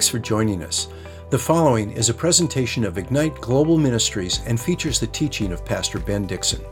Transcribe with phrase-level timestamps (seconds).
[0.00, 0.88] Thanks for joining us.
[1.28, 5.98] The following is a presentation of Ignite Global Ministries and features the teaching of Pastor
[5.98, 6.64] Ben Dixon.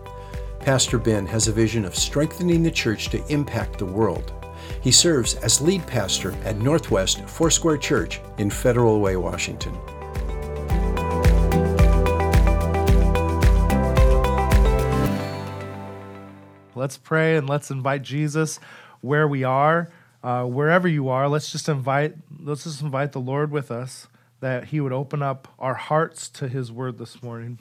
[0.61, 4.33] Pastor Ben has a vision of strengthening the church to impact the world.
[4.81, 9.77] He serves as lead pastor at Northwest Foursquare Church in Federal Way, Washington.
[16.75, 18.59] Let's pray and let's invite Jesus
[19.03, 19.91] where we are,
[20.23, 21.29] uh, wherever you are.
[21.29, 24.09] Let's just invite let's just invite the Lord with us
[24.41, 27.59] that He would open up our hearts to His word this morning.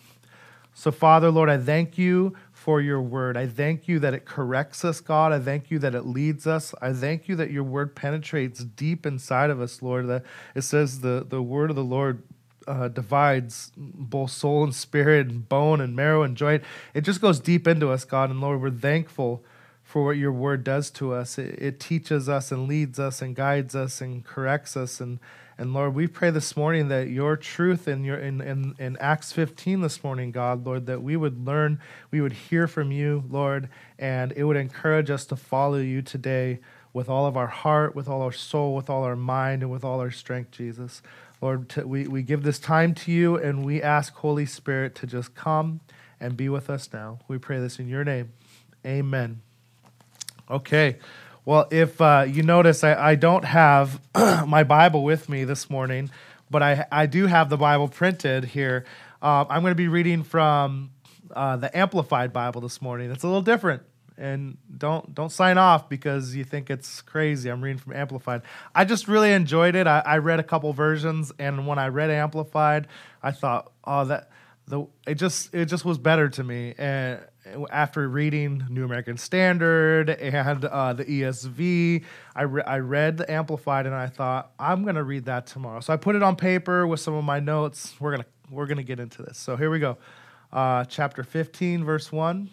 [0.74, 3.36] So, Father, Lord, I thank you for your word.
[3.36, 5.32] I thank you that it corrects us, God.
[5.32, 6.76] I thank you that it leads us.
[6.80, 10.08] I thank you that your word penetrates deep inside of us, Lord.
[10.08, 12.22] That it says the, the word of the Lord
[12.68, 16.64] uh, divides both soul and spirit, and bone and marrow and joint.
[16.94, 18.30] It just goes deep into us, God.
[18.30, 19.44] And Lord, we're thankful
[19.88, 21.38] for what your word does to us.
[21.38, 25.00] It, it teaches us and leads us and guides us and corrects us.
[25.00, 25.18] And,
[25.58, 29.32] and Lord, we pray this morning that your truth in your in, in, in Acts
[29.32, 31.80] 15 this morning, God, Lord, that we would learn,
[32.12, 36.60] we would hear from you, Lord, and it would encourage us to follow you today
[36.92, 39.86] with all of our heart, with all our soul, with all our mind, and with
[39.86, 41.02] all our strength, Jesus.
[41.42, 45.08] Lord, to, we, we give this time to you and we ask Holy Spirit to
[45.08, 45.80] just come
[46.20, 47.20] and be with us now.
[47.30, 48.34] We pray this in your name.
[48.86, 49.47] Amen.
[50.50, 50.98] Okay.
[51.46, 54.02] Well, if uh, you notice, I, I don't have
[54.48, 56.10] my Bible with me this morning,
[56.50, 58.86] but I, I do have the Bible printed here.
[59.22, 60.92] Uh, I'm going to be reading from
[61.34, 63.12] uh, the Amplified Bible this morning.
[63.12, 63.84] It's a little different
[64.18, 67.50] and don't don't sign off because you think it's crazy.
[67.50, 68.42] I'm reading from Amplified.
[68.74, 69.88] I just really enjoyed it.
[69.88, 72.88] I, I read a couple versions, and when I read Amplified,
[73.22, 74.30] I thought, oh, that
[74.68, 76.74] the it just it just was better to me.
[76.78, 77.20] And
[77.70, 82.04] after reading New American Standard and uh, the ESV,
[82.36, 85.80] I re- I read the Amplified, and I thought I'm gonna read that tomorrow.
[85.80, 87.96] So I put it on paper with some of my notes.
[88.00, 89.38] We're gonna we're gonna get into this.
[89.38, 89.98] So here we go.
[90.52, 92.50] Uh, chapter 15, verse 1.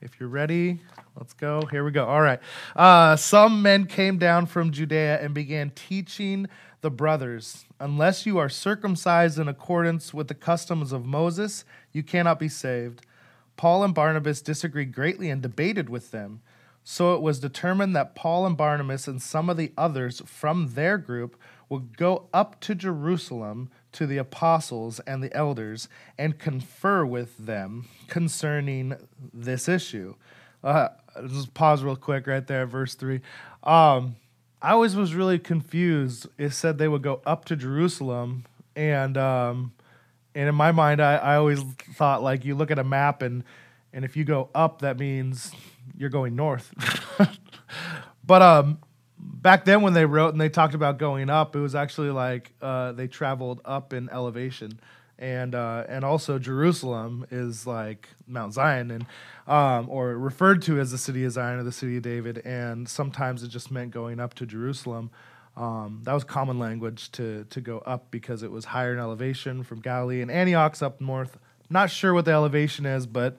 [0.00, 0.80] If you're ready,
[1.16, 1.62] let's go.
[1.70, 2.04] Here we go.
[2.04, 2.38] All right.
[2.76, 6.46] Uh, some men came down from Judea and began teaching
[6.80, 12.40] the brothers Unless you are circumcised in accordance with the customs of Moses, you cannot
[12.40, 13.06] be saved.
[13.58, 16.40] Paul and Barnabas disagreed greatly and debated with them.
[16.84, 20.96] So it was determined that Paul and Barnabas and some of the others from their
[20.96, 21.38] group
[21.68, 27.88] would go up to Jerusalem to the apostles and the elders and confer with them
[28.06, 28.94] concerning
[29.34, 30.14] this issue.
[30.64, 30.88] Uh,
[31.26, 33.20] just pause real quick right there, verse 3.
[33.64, 34.16] Um,
[34.62, 36.26] I always was really confused.
[36.38, 38.44] It said they would go up to Jerusalem,
[38.74, 39.72] and um,
[40.34, 41.62] and in my mind, I, I always
[41.94, 43.44] thought like you look at a map and
[43.92, 45.52] and if you go up, that means
[45.96, 46.72] you're going north.
[48.24, 48.78] but um,
[49.18, 52.52] back then when they wrote and they talked about going up, it was actually like
[52.60, 54.78] uh, they traveled up in elevation,
[55.18, 59.06] and uh, and also Jerusalem is like Mount Zion and
[59.46, 62.88] um, or referred to as the city of Zion or the city of David, and
[62.88, 65.10] sometimes it just meant going up to Jerusalem.
[65.58, 69.64] Um, that was common language to to go up because it was higher in elevation
[69.64, 71.36] from Galilee and Antioch's up north.
[71.68, 73.36] Not sure what the elevation is, but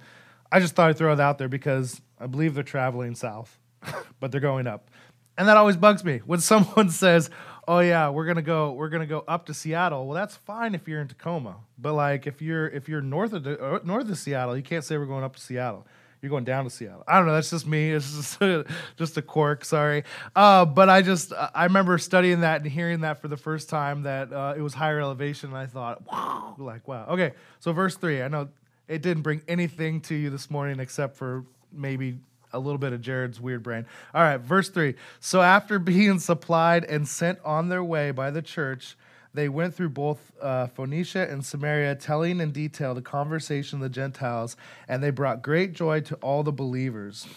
[0.52, 3.58] I just thought I'd throw it out there because I believe they're traveling south,
[4.20, 4.92] but they're going up.
[5.38, 7.30] And that always bugs me when someone says,
[7.70, 10.90] "Oh yeah, we're gonna go, we're gonna go up to Seattle." Well, that's fine if
[10.90, 14.58] you're in Tacoma, but like if you're if you're north of uh, north of Seattle,
[14.58, 15.88] you can't say we're going up to Seattle.
[16.22, 17.04] You're going down to Seattle.
[17.08, 17.34] I don't know.
[17.34, 17.92] That's just me.
[17.92, 18.66] It's just a,
[18.98, 19.64] just a quirk.
[19.64, 20.04] Sorry,
[20.36, 24.04] uh, but I just I remember studying that and hearing that for the first time
[24.04, 25.50] that uh, it was higher elevation.
[25.50, 27.08] And I thought, wow, like wow.
[27.10, 28.22] Okay, so verse three.
[28.22, 28.50] I know
[28.88, 32.18] it didn't bring anything to you this morning except for maybe
[32.52, 33.86] a little bit of Jared's weird brain.
[34.14, 34.96] All right, verse 3.
[35.20, 38.98] So after being supplied and sent on their way by the church,
[39.34, 43.90] they went through both uh, Phoenicia and Samaria, telling in detail the conversation of the
[43.90, 44.58] Gentiles,
[44.88, 47.28] and they brought great joy to all the believers.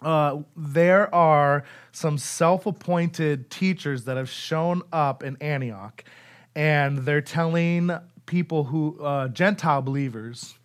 [0.00, 6.04] Uh, there are some self appointed teachers that have shown up in Antioch,
[6.54, 7.90] and they're telling
[8.26, 10.58] people who, uh, Gentile believers,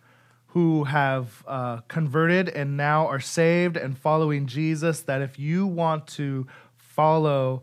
[0.48, 6.06] who have uh, converted and now are saved and following Jesus that if you want
[6.06, 6.46] to
[6.76, 7.62] follow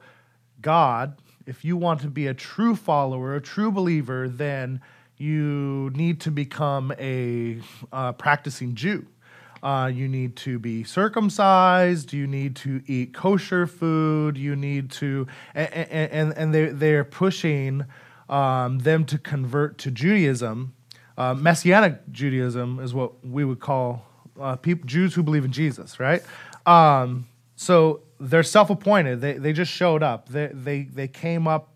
[0.60, 4.81] God, if you want to be a true follower, a true believer, then
[5.18, 7.60] you need to become a
[7.92, 9.06] uh, practicing Jew.
[9.62, 12.13] Uh, you need to be circumcised.
[12.13, 14.38] You need to eat kosher food.
[14.38, 17.86] You need to, and and, and they they're pushing
[18.30, 20.74] um, them to convert to Judaism
[21.19, 24.06] uh, Messianic Judaism is what we would call
[24.40, 26.24] uh, people, Jews who believe in Jesus, right?
[26.66, 27.28] Um,
[27.59, 29.19] so they're self-appointed.
[29.19, 30.29] They, they just showed up.
[30.29, 31.73] They, they, they came up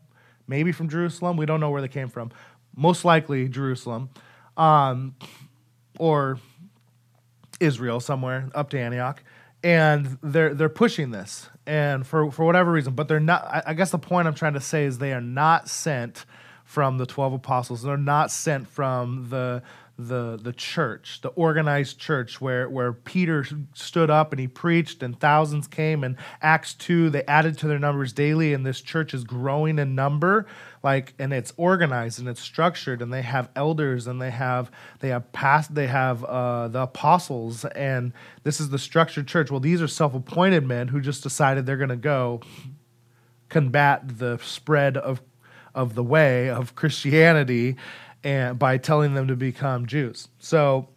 [0.47, 1.35] maybe from Jerusalem.
[1.35, 2.31] We don't know where they came from.
[2.73, 4.09] Most likely Jerusalem,
[4.55, 5.13] um,
[5.99, 6.39] or
[7.59, 9.21] Israel somewhere up to Antioch,
[9.61, 13.43] and they're they're pushing this, and for for whatever reason, but they're not.
[13.43, 16.25] I, I guess the point I'm trying to say is they are not sent
[16.63, 17.83] from the twelve apostles.
[17.83, 19.61] They're not sent from the
[19.97, 23.45] the the church, the organized church, where where Peter
[23.75, 26.03] stood up and he preached, and thousands came.
[26.03, 29.93] And Acts two, they added to their numbers daily, and this church is growing in
[29.93, 30.47] number,
[30.81, 35.09] like, and it's organized and it's structured, and they have elders, and they have they
[35.09, 39.51] have past, they have uh, the apostles, and this is the structured church.
[39.51, 42.41] Well, these are self-appointed men who just decided they're going to go
[43.49, 45.21] combat the spread of
[45.75, 47.75] of the way of Christianity
[48.23, 50.29] and by telling them to become Jews.
[50.39, 50.89] So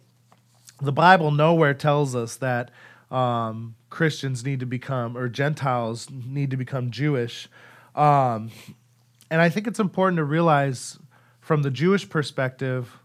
[0.81, 2.71] the Bible nowhere tells us that
[3.11, 7.47] um, Christians need to become or Gentiles need to become Jewish.
[7.95, 8.51] Um,
[9.29, 10.99] and I think it's important to realize
[11.39, 12.97] from the Jewish perspective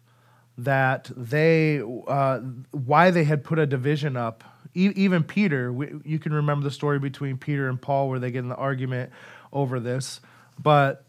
[0.59, 2.41] that they uh,
[2.71, 4.45] why they had put a division up.
[4.75, 8.31] E- even Peter, we, you can remember the story between Peter and Paul where they
[8.31, 9.13] get in the argument
[9.53, 10.21] over this,
[10.63, 11.05] but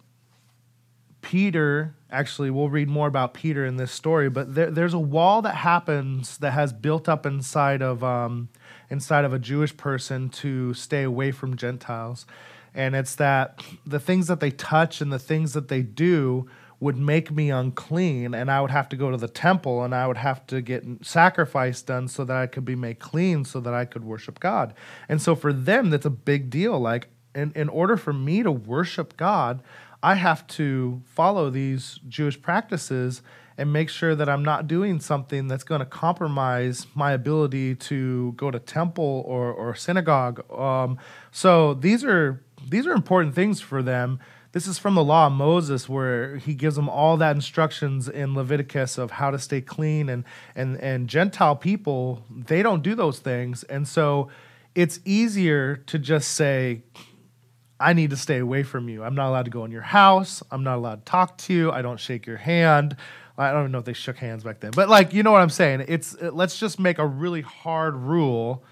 [1.24, 5.42] Peter, actually, we'll read more about Peter in this story, but there, there's a wall
[5.42, 8.50] that happens that has built up inside of um,
[8.90, 12.28] inside of a Jewish person to stay away from Gentiles,
[12.76, 16.48] and it's that the things that they touch and the things that they do
[16.80, 20.06] would make me unclean, and I would have to go to the temple and I
[20.06, 23.74] would have to get sacrifice done so that I could be made clean, so that
[23.74, 24.74] I could worship God.
[25.08, 26.78] And so for them, that's a big deal.
[26.78, 29.62] Like in in order for me to worship God.
[30.04, 33.22] I have to follow these Jewish practices
[33.58, 38.34] and make sure that I'm not doing something that's going to compromise my ability to
[38.34, 40.44] go to temple or, or synagogue.
[40.52, 40.98] Um,
[41.32, 44.20] so these are these are important things for them.
[44.52, 48.36] This is from the law of Moses, where he gives them all that instructions in
[48.36, 50.24] Leviticus of how to stay clean, and
[50.56, 54.30] and and Gentile people they don't do those things, and so
[54.76, 56.82] it's easier to just say,
[57.84, 59.04] I need to stay away from you.
[59.04, 60.42] I'm not allowed to go in your house.
[60.50, 61.72] I'm not allowed to talk to you.
[61.72, 62.96] I don't shake your hand.
[63.38, 65.42] I don't even know if they shook hands back then, but like you know what
[65.42, 65.86] I'm saying.
[65.88, 68.64] It's it, let's just make a really hard rule,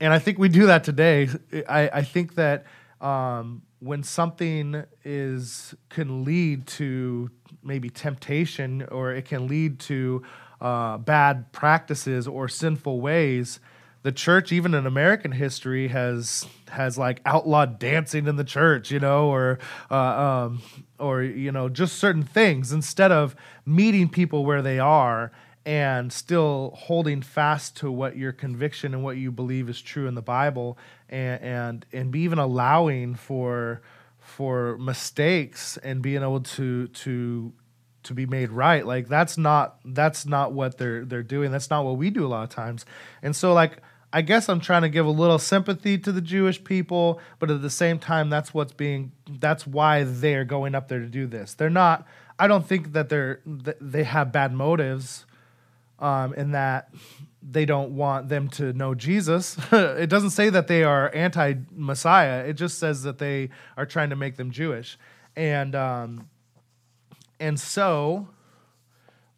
[0.00, 1.28] and I think we do that today.
[1.68, 2.66] I, I think that
[3.00, 7.30] um, when something is can lead to
[7.62, 10.22] maybe temptation or it can lead to
[10.60, 13.60] uh, bad practices or sinful ways
[14.06, 19.00] the church, even in American history, has has like outlawed dancing in the church, you
[19.00, 19.58] know, or
[19.90, 20.62] uh, um,
[21.00, 23.34] or you know, just certain things instead of
[23.66, 25.32] meeting people where they are
[25.64, 30.14] and still holding fast to what your conviction and what you believe is true in
[30.14, 33.82] the Bible, and and and be even allowing for
[34.20, 37.52] for mistakes and being able to to
[38.04, 38.86] to be made right.
[38.86, 41.50] Like that's not that's not what they're they're doing.
[41.50, 42.86] That's not what we do a lot of times.
[43.20, 43.78] And so like
[44.12, 47.62] I guess I'm trying to give a little sympathy to the Jewish people, but at
[47.62, 51.54] the same time, that's what's being, that's why they're going up there to do this.
[51.54, 52.06] They're not,
[52.38, 55.26] I don't think that they're, they have bad motives
[55.98, 56.90] um, in that
[57.48, 59.56] they don't want them to know Jesus.
[59.72, 64.10] it doesn't say that they are anti Messiah, it just says that they are trying
[64.10, 64.98] to make them Jewish.
[65.36, 66.28] And, um,
[67.38, 68.28] and so,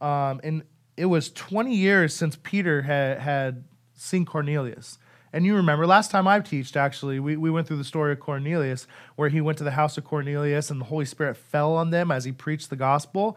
[0.00, 0.62] um, and
[0.96, 3.64] it was 20 years since Peter had, had
[3.98, 4.98] seen Cornelius.
[5.32, 8.20] And you remember last time I teached, actually, we, we went through the story of
[8.20, 8.86] Cornelius,
[9.16, 12.10] where he went to the house of Cornelius and the Holy Spirit fell on them
[12.10, 13.36] as he preached the gospel.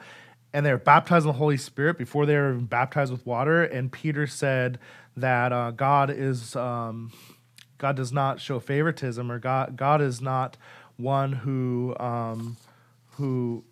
[0.53, 3.63] And they were baptized in the Holy Spirit before they were baptized with water.
[3.63, 4.79] And Peter said
[5.17, 7.11] that uh, God is um,
[7.77, 10.57] God does not show favoritism, or God God is not
[10.97, 12.57] one who um,
[13.11, 13.63] who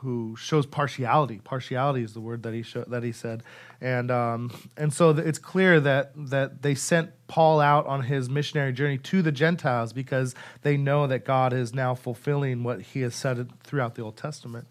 [0.00, 1.40] who shows partiality.
[1.42, 3.42] Partiality is the word that he show, that he said,
[3.80, 8.72] and um, and so it's clear that that they sent Paul out on his missionary
[8.72, 13.14] journey to the Gentiles because they know that God is now fulfilling what He has
[13.14, 14.66] said throughout the Old Testament.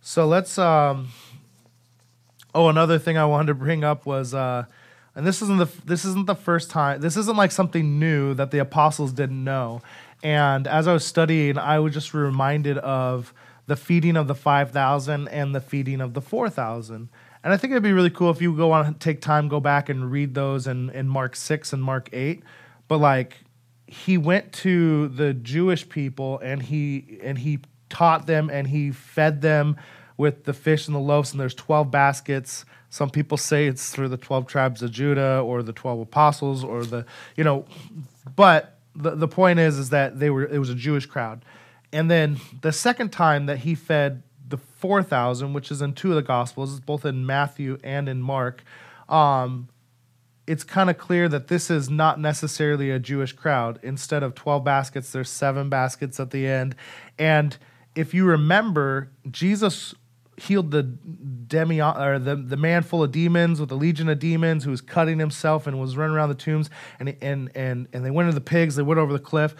[0.00, 0.58] So let's.
[0.58, 1.08] Um,
[2.54, 4.34] oh, another thing I wanted to bring up was.
[4.34, 4.64] Uh,
[5.14, 7.00] and this isn't the this isn't the first time.
[7.00, 9.82] This isn't like something new that the apostles didn't know.
[10.22, 13.34] And as I was studying, I was just reminded of
[13.66, 17.08] the feeding of the 5,000 and the feeding of the 4,000.
[17.44, 19.88] And I think it'd be really cool if you go on take time, go back
[19.88, 22.42] and read those in, in Mark 6 and Mark 8.
[22.88, 23.38] But like
[23.86, 29.42] he went to the Jewish people and he and he taught them and he fed
[29.42, 29.76] them
[30.16, 32.64] with the fish and the loaves and there's 12 baskets.
[32.90, 36.84] Some people say it's through the 12 tribes of Judah or the 12 apostles or
[36.84, 37.04] the
[37.36, 37.64] you know
[38.36, 41.44] but the, the point is is that they were it was a Jewish crowd
[41.92, 46.16] And then the second time that he fed the 4,000, which is in two of
[46.16, 48.64] the Gospels, both in Matthew and in Mark,
[49.08, 49.68] um,
[50.46, 53.78] it's kind of clear that this is not necessarily a Jewish crowd.
[53.82, 56.74] Instead of 12 baskets, there's seven baskets at the end.
[57.18, 57.56] And
[57.94, 59.94] if you remember, Jesus
[60.36, 64.64] healed the demi or the, the man full of demons with a legion of demons
[64.64, 68.10] who was cutting himself and was running around the tombs and and and and they
[68.10, 69.54] went into the pigs they went over the cliff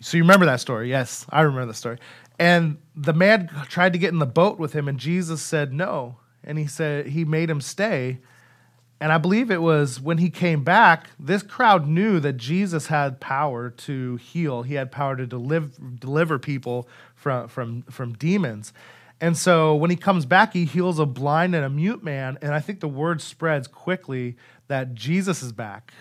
[0.00, 0.88] so you remember that story?
[0.88, 1.98] Yes i remember the story.
[2.38, 6.16] And the man tried to get in the boat with him and jesus said no.
[6.44, 8.18] And he said he made him stay.
[9.00, 13.20] And i believe it was when he came back this crowd knew that jesus had
[13.20, 14.62] power to heal.
[14.62, 18.72] He had power to deliver deliver people from from from demons.
[19.20, 22.38] And so when he comes back, he heals a blind and a mute man.
[22.42, 24.36] And I think the word spreads quickly
[24.68, 25.92] that Jesus is back.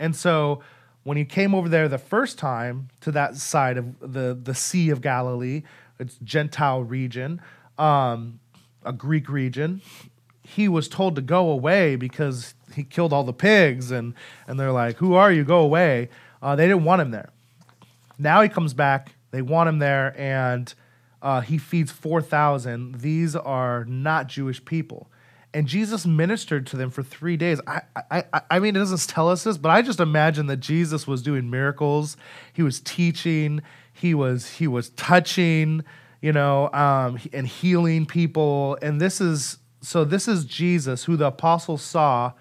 [0.00, 0.62] And so
[1.04, 4.90] when he came over there the first time to that side of the, the Sea
[4.90, 5.62] of Galilee,
[5.98, 7.40] it's Gentile region,
[7.78, 8.40] um,
[8.84, 9.80] a Greek region,
[10.42, 13.90] he was told to go away because he killed all the pigs.
[13.90, 14.14] And,
[14.46, 15.44] and they're like, Who are you?
[15.44, 16.08] Go away.
[16.42, 17.30] Uh, they didn't want him there.
[18.18, 19.14] Now he comes back.
[19.30, 20.14] They want him there.
[20.18, 20.72] And
[21.22, 22.96] uh, he feeds 4,000.
[22.96, 25.08] These are not Jewish people.
[25.54, 27.60] And Jesus ministered to them for three days.
[27.66, 31.06] I, I, I mean, it doesn't tell us this, but I just imagine that Jesus
[31.06, 32.16] was doing miracles.
[32.52, 33.62] He was teaching.
[33.92, 35.84] He was he was touching,
[36.20, 38.76] you know, um, and healing people.
[38.82, 40.04] And this is so.
[40.04, 42.32] This is Jesus, who the apostles saw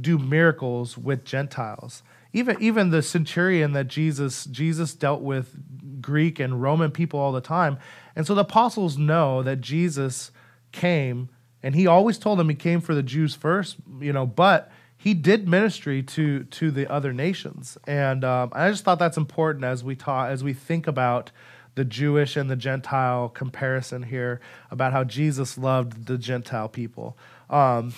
[0.00, 2.04] do miracles with Gentiles.
[2.32, 7.40] Even even the centurion that Jesus Jesus dealt with Greek and Roman people all the
[7.40, 7.78] time.
[8.14, 10.30] And so the apostles know that Jesus
[10.70, 11.30] came,
[11.64, 15.14] and he always told them he came for the Jews first, you know, but he
[15.14, 17.78] did ministry to to the other nations.
[17.86, 21.30] And um, I just thought that's important as we talk, as we think about
[21.74, 24.40] the Jewish and the Gentile comparison here
[24.70, 27.16] about how Jesus loved the Gentile people.
[27.48, 27.94] Um,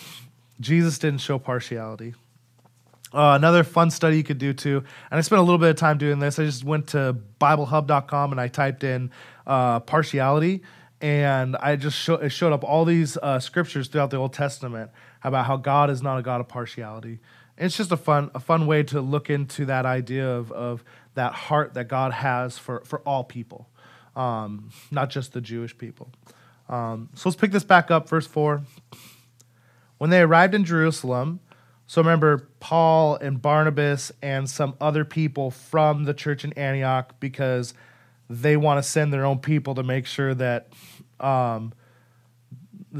[0.60, 2.14] Jesus didn't show partiality.
[3.12, 5.76] Uh, another fun study you could do too, and I spent a little bit of
[5.76, 6.38] time doing this.
[6.38, 9.10] I just went to BibleHub.com and I typed in
[9.44, 10.62] uh, partiality,
[11.00, 14.90] and I just show, it showed up all these uh, scriptures throughout the Old Testament
[15.22, 17.18] about how God is not a God of partiality.
[17.58, 20.84] And it's just a fun a fun way to look into that idea of of
[21.14, 23.68] that heart that God has for for all people,
[24.14, 26.10] um, not just the Jewish people.
[26.68, 28.62] Um, so let's pick this back up, verse four.
[29.98, 31.40] When they arrived in Jerusalem,
[31.86, 37.72] so remember Paul and Barnabas and some other people from the church in Antioch because
[38.28, 40.68] they want to send their own people to make sure that
[41.20, 41.72] um,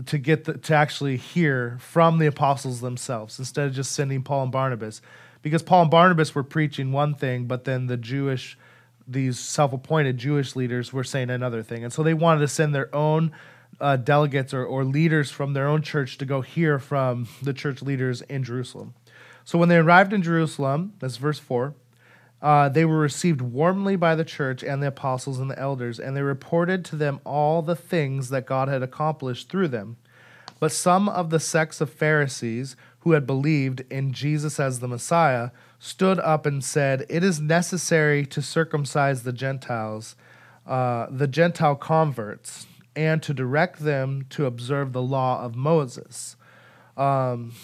[0.06, 4.45] to get the, to actually hear from the apostles themselves instead of just sending Paul
[4.45, 5.00] and Barnabas
[5.42, 8.59] because Paul and Barnabas were preaching one thing but then the Jewish
[9.09, 12.95] these self-appointed Jewish leaders were saying another thing and so they wanted to send their
[12.95, 13.33] own
[13.80, 17.83] uh, delegates or, or leaders from their own church to go hear from the church
[17.83, 18.95] leaders in Jerusalem.
[19.45, 21.75] So when they arrived in Jerusalem, that's verse 4,
[22.47, 26.17] uh, they were received warmly by the church and the apostles and the elders, and
[26.17, 29.97] they reported to them all the things that God had accomplished through them.
[30.61, 35.50] But some of the sects of Pharisees who had believed in Jesus as the Messiah
[35.81, 40.15] stood up and said, It is necessary to circumcise the Gentiles,
[40.65, 46.37] uh, the Gentile converts and to direct them to observe the law of Moses.
[46.97, 47.55] Um,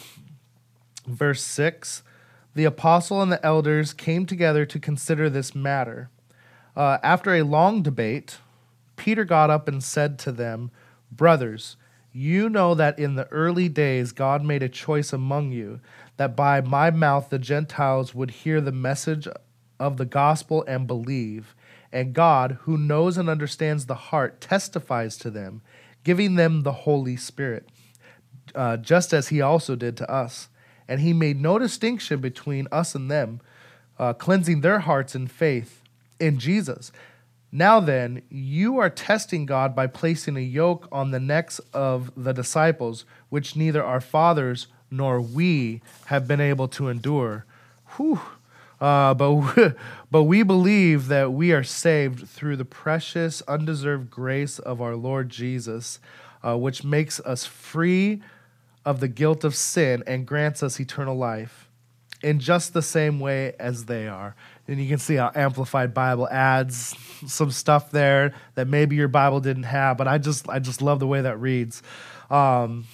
[1.06, 2.02] verse 6
[2.54, 6.10] The apostle and the elders came together to consider this matter.
[6.76, 8.38] Uh, after a long debate,
[8.96, 10.70] Peter got up and said to them,
[11.10, 11.76] Brothers,
[12.12, 15.80] you know that in the early days God made a choice among you,
[16.18, 19.26] that by my mouth the Gentiles would hear the message
[19.80, 21.54] of the gospel and believe.
[21.90, 25.62] And God, who knows and understands the heart, testifies to them,
[26.04, 27.68] giving them the Holy Spirit,
[28.54, 30.48] uh, just as He also did to us.
[30.88, 33.40] And He made no distinction between us and them,
[33.98, 35.82] uh, cleansing their hearts in faith
[36.18, 36.92] in Jesus.
[37.50, 42.32] Now then, you are testing God by placing a yoke on the necks of the
[42.32, 47.44] disciples, which neither our fathers nor we have been able to endure.
[47.96, 48.20] Whew.
[48.80, 49.76] Uh, but
[50.10, 55.28] but we believe that we are saved through the precious, undeserved grace of our Lord
[55.28, 55.98] Jesus,
[56.42, 58.22] uh, which makes us free
[58.84, 61.68] of the guilt of sin and grants us eternal life
[62.22, 64.34] in just the same way as they are.
[64.68, 66.96] And you can see how Amplified Bible adds
[67.26, 71.00] some stuff there that maybe your Bible didn't have, but I just I just love
[71.00, 71.82] the way that reads.
[72.30, 72.86] Um,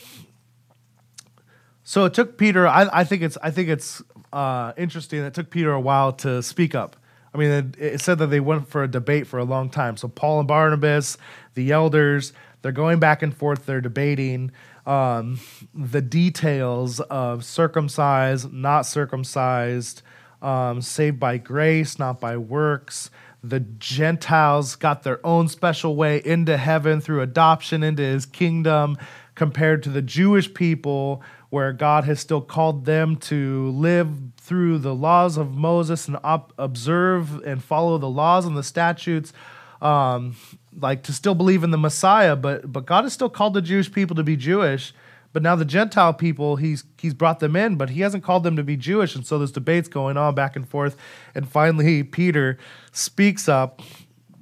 [1.84, 2.66] so it took Peter.
[2.66, 4.02] I, I think it's I think it's
[4.32, 5.22] uh, interesting.
[5.22, 6.96] It took Peter a while to speak up.
[7.32, 9.96] I mean, it, it said that they went for a debate for a long time.
[9.96, 11.18] So Paul and Barnabas,
[11.54, 13.66] the elders, they're going back and forth.
[13.66, 14.50] They're debating
[14.88, 15.38] um,
[15.74, 20.02] the details of circumcised, not circumcised,
[20.40, 23.10] um, saved by grace, not by works.
[23.44, 28.96] The Gentiles got their own special way into heaven through adoption into his kingdom,
[29.34, 34.94] compared to the Jewish people, where God has still called them to live through the
[34.94, 39.32] laws of Moses and op- observe and follow the laws and the statutes.
[39.80, 40.34] Um,
[40.80, 43.90] like to still believe in the Messiah, but but God has still called the Jewish
[43.90, 44.94] people to be Jewish.
[45.32, 48.56] But now the Gentile people, he's he's brought them in, but he hasn't called them
[48.56, 50.96] to be Jewish, and so there's debates going on back and forth.
[51.34, 52.58] And finally, Peter
[52.92, 53.82] speaks up.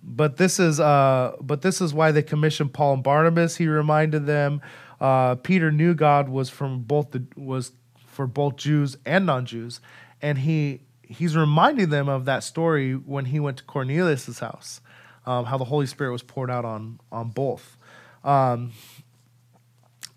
[0.08, 3.56] But this is uh, but this is why they commissioned Paul and Barnabas.
[3.56, 4.60] He reminded them.
[5.00, 7.72] Uh, Peter knew God was from both the was
[8.06, 9.80] for both Jews and non-Jews,
[10.22, 14.80] and he he's reminding them of that story when he went to Cornelius's house
[15.26, 17.76] um, how the Holy Spirit was poured out on on both.
[18.24, 18.72] Um,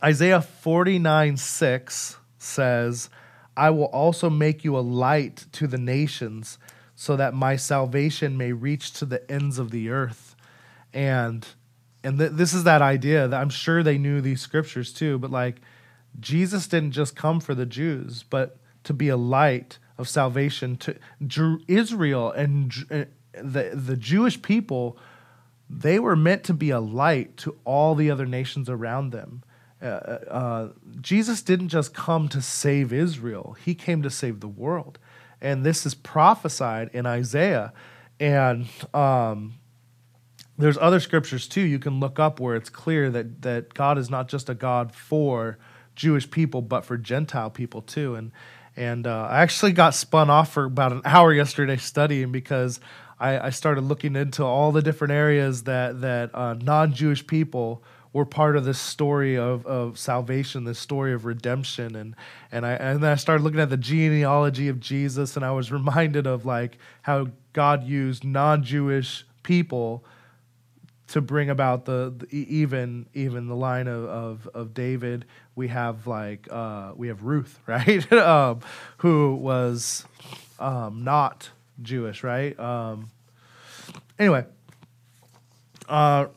[0.03, 3.09] Isaiah 49 6 says,
[3.57, 6.57] I will also make you a light to the nations
[6.95, 10.35] so that my salvation may reach to the ends of the earth.
[10.93, 11.45] And
[12.03, 15.31] and th- this is that idea that I'm sure they knew these scriptures too, but
[15.31, 15.57] like
[16.19, 20.95] Jesus didn't just come for the Jews, but to be a light of salvation to
[21.67, 24.97] Israel and the the Jewish people,
[25.69, 29.43] they were meant to be a light to all the other nations around them.
[29.81, 30.69] Uh, uh, uh,
[30.99, 34.99] Jesus didn't just come to save Israel; He came to save the world,
[35.41, 37.73] and this is prophesied in Isaiah.
[38.19, 39.55] And um,
[40.57, 44.09] there's other scriptures too you can look up where it's clear that that God is
[44.09, 45.57] not just a God for
[45.95, 48.15] Jewish people, but for Gentile people too.
[48.15, 48.31] And
[48.75, 52.79] and uh, I actually got spun off for about an hour yesterday studying because
[53.19, 58.25] I, I started looking into all the different areas that that uh, non-Jewish people were
[58.25, 62.15] part of this story of, of salvation, this story of redemption, and
[62.51, 65.71] and I and then I started looking at the genealogy of Jesus, and I was
[65.79, 70.03] reminded of like how God used non-Jewish people
[71.07, 75.25] to bring about the, the, even even the line of, of, of David.
[75.55, 78.61] We have like uh, we have Ruth, right, um,
[78.97, 80.05] who was
[80.59, 81.49] um, not
[81.81, 82.57] Jewish, right?
[82.59, 83.11] Um,
[84.17, 84.45] anyway,
[85.87, 86.27] uh,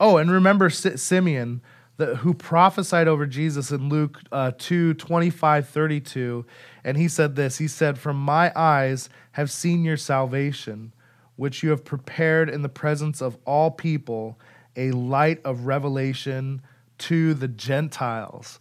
[0.00, 1.60] oh, and remember Simeon,
[1.96, 6.46] the, who prophesied over Jesus in Luke uh, 2 25, 32.
[6.84, 10.92] And he said this He said, From my eyes have seen your salvation,
[11.36, 14.38] which you have prepared in the presence of all people,
[14.76, 16.62] a light of revelation
[16.98, 18.58] to the Gentiles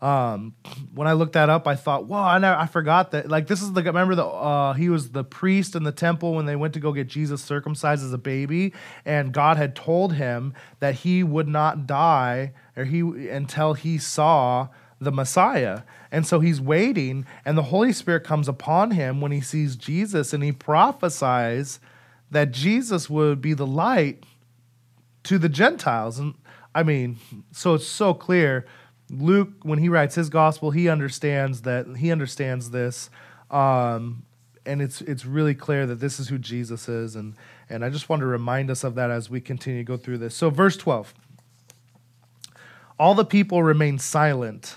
[0.00, 0.54] um,
[0.94, 3.28] when I looked that up, I thought, "Whoa!" I never, I forgot that.
[3.28, 6.46] Like this is the remember the uh, he was the priest in the temple when
[6.46, 8.72] they went to go get Jesus circumcised as a baby,
[9.04, 14.68] and God had told him that he would not die or he until he saw
[15.00, 15.82] the Messiah.
[16.12, 20.32] And so he's waiting, and the Holy Spirit comes upon him when he sees Jesus,
[20.32, 21.80] and he prophesies
[22.30, 24.22] that Jesus would be the light
[25.24, 26.18] to the Gentiles.
[26.18, 26.34] And
[26.74, 27.18] I mean,
[27.50, 28.64] so it's so clear
[29.10, 33.10] Luke, when he writes his gospel, he understands that he understands this,
[33.50, 34.24] um,
[34.66, 37.34] and it's it's really clear that this is who Jesus is, and
[37.70, 40.18] and I just want to remind us of that as we continue to go through
[40.18, 40.34] this.
[40.34, 41.14] So, verse twelve.
[42.98, 44.76] All the people remained silent,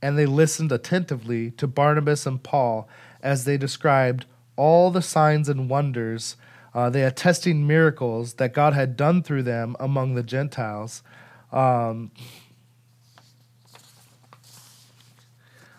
[0.00, 2.88] and they listened attentively to Barnabas and Paul
[3.22, 4.24] as they described
[4.56, 6.36] all the signs and wonders,
[6.74, 11.02] uh, they attesting miracles that God had done through them among the Gentiles.
[11.52, 12.10] Um,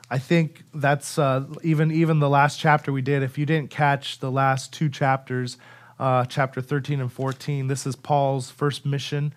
[0.09, 3.23] I think that's uh, even even the last chapter we did.
[3.23, 5.57] If you didn't catch the last two chapters,
[5.99, 9.33] uh, chapter thirteen and fourteen, this is Paul's first mission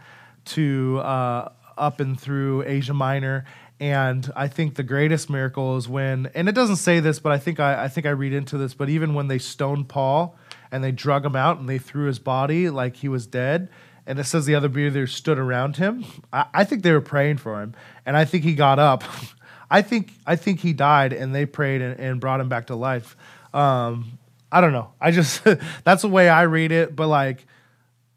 [0.46, 3.44] to uh, up and through Asia Minor.
[3.80, 7.38] And I think the greatest miracle is when, and it doesn't say this, but I
[7.38, 8.74] think I, I think I read into this.
[8.74, 10.36] But even when they stoned Paul
[10.70, 13.70] and they drug him out and they threw his body like he was dead,
[14.06, 16.04] and it says the other believers stood around him.
[16.32, 19.02] I, I, think they were praying for him, and I think he got up
[19.70, 22.74] I think I think he died and they prayed and, and brought him back to
[22.74, 23.16] life.
[23.54, 24.18] Um,
[24.50, 24.92] I don't know.
[25.00, 25.44] I just
[25.84, 26.96] that's the way I read it.
[26.96, 27.46] But like,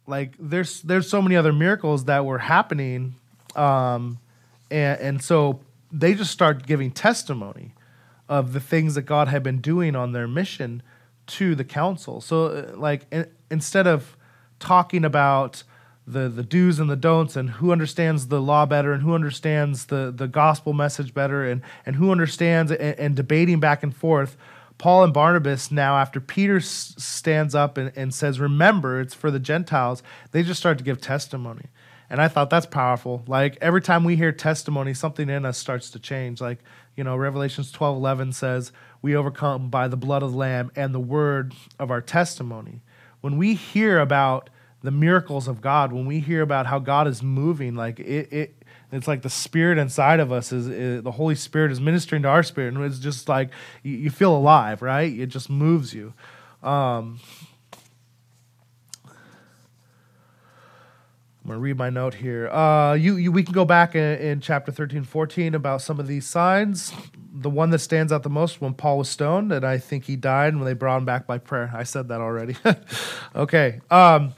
[0.08, 3.16] like there's there's so many other miracles that were happening,
[3.56, 4.18] um,
[4.72, 5.60] and and so
[5.92, 7.76] they just start giving testimony
[8.28, 10.82] of the things that God had been doing on their mission
[11.28, 12.20] to the council.
[12.20, 14.18] So uh, like in, instead of
[14.60, 15.64] talking about
[16.06, 19.86] the the do's and the don'ts and who understands the law better and who understands
[19.86, 24.36] the the gospel message better and and who understands and, and debating back and forth
[24.78, 29.32] Paul and Barnabas now, after Peter s- stands up and, and says, Remember, it's for
[29.32, 31.68] the Gentiles, they just start to give testimony.
[32.10, 33.24] And I thought that's powerful.
[33.28, 36.42] Like every time we hear testimony, something in us starts to change.
[36.42, 36.60] Like,
[36.96, 40.94] you know, Revelations 12 11 says, We overcome by the blood of the Lamb and
[40.94, 42.82] the word of our testimony.
[43.22, 44.50] When we hear about
[44.84, 48.64] the miracles of God, when we hear about how God is moving, like it, it
[48.92, 52.28] it's like the spirit inside of us is, is, the Holy Spirit is ministering to
[52.28, 53.50] our spirit, and it's just like
[53.82, 55.12] you, you feel alive, right?
[55.12, 56.14] It just moves you.
[56.62, 57.20] Um,
[61.44, 62.48] I'm going to read my note here.
[62.50, 66.08] Uh, you, you, we can go back in, in, chapter 13, 14 about some of
[66.08, 66.94] these signs.
[67.34, 70.16] The one that stands out the most when Paul was stoned, and I think he
[70.16, 71.72] died when they brought him back by prayer.
[71.74, 72.56] I said that already.
[73.36, 73.82] okay.
[73.90, 74.34] Um,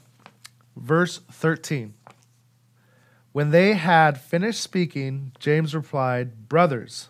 [0.76, 1.94] verse 13.
[3.32, 7.08] When they had finished speaking, James replied, Brothers,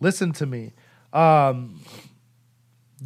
[0.00, 0.72] listen to me.
[1.12, 1.80] Um,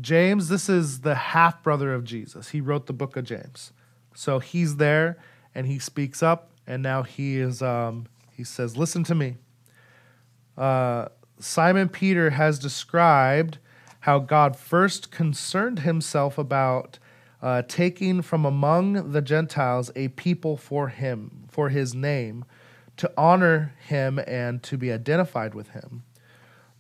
[0.01, 2.51] James, this is the half brother of Jesus.
[2.51, 3.73] He wrote the book of James.
[4.15, 5.19] So he's there
[5.55, 9.37] and he speaks up, and now he is um, he says, "Listen to me."
[10.57, 13.59] Uh, Simon Peter has described
[14.01, 16.99] how God first concerned himself about
[17.43, 22.45] uh, taking from among the Gentiles a people for him, for his name,
[22.97, 26.03] to honor him and to be identified with him.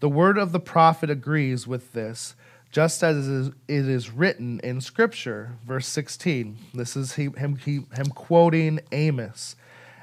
[0.01, 2.35] The word of the prophet agrees with this
[2.70, 5.57] just as it is written in Scripture.
[5.66, 6.57] Verse 16.
[6.75, 9.57] This is he, him, he, him quoting Amos.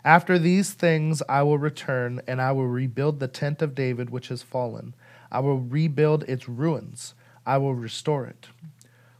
[0.03, 4.27] After these things I will return, and I will rebuild the tent of David which
[4.27, 4.95] has fallen.
[5.31, 7.13] I will rebuild its ruins.
[7.45, 8.47] I will restore it,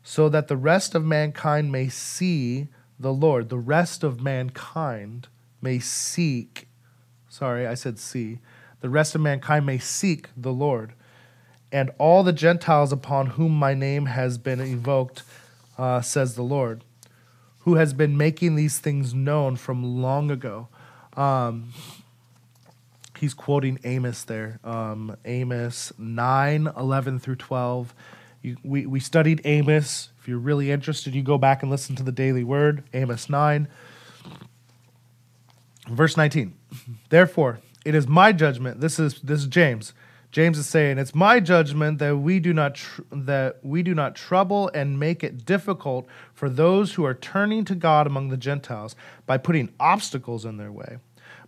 [0.08, 3.50] so that the rest of mankind may see the Lord.
[3.50, 5.28] The rest of mankind
[5.62, 6.70] may seek.
[7.28, 8.40] Sorry, I said see.
[8.80, 10.94] The rest of mankind may seek the Lord
[11.74, 15.24] and all the Gentiles upon whom my name has been evoked,
[15.78, 16.86] uh, says the Lord,
[17.60, 20.70] who has been making these things known from long ago.
[21.18, 21.74] Um,
[23.20, 27.94] he's quoting Amos there, um, Amos 9, 11 through 12.
[28.48, 30.10] You, we, we studied Amos.
[30.20, 33.68] If you're really interested, you go back and listen to the daily word, Amos 9.
[35.90, 36.54] Verse 19.
[37.10, 38.80] Therefore, it is my judgment.
[38.80, 39.94] This is this is James
[40.32, 44.16] James is saying, "It's my judgment that we do not tr- that we do not
[44.16, 48.96] trouble and make it difficult for those who are turning to God among the Gentiles
[49.26, 51.00] by putting obstacles in their way,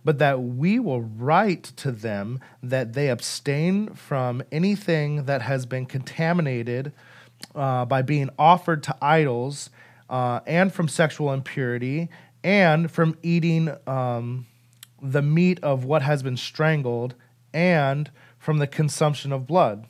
[0.04, 5.86] but that we will write to them that they abstain from anything that has been
[5.86, 6.92] contaminated
[7.54, 9.70] uh, by being offered to idols,
[10.08, 12.08] uh, and from sexual impurity,
[12.42, 14.46] and from eating um,
[15.02, 17.14] the meat of what has been strangled,
[17.52, 18.10] and."
[18.40, 19.86] from the consumption of blood.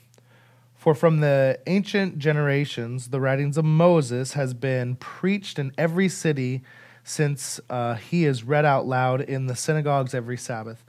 [0.75, 6.63] For from the ancient generations, the writings of Moses has been preached in every city
[7.11, 10.85] since uh, he is read out loud in the synagogues every Sabbath.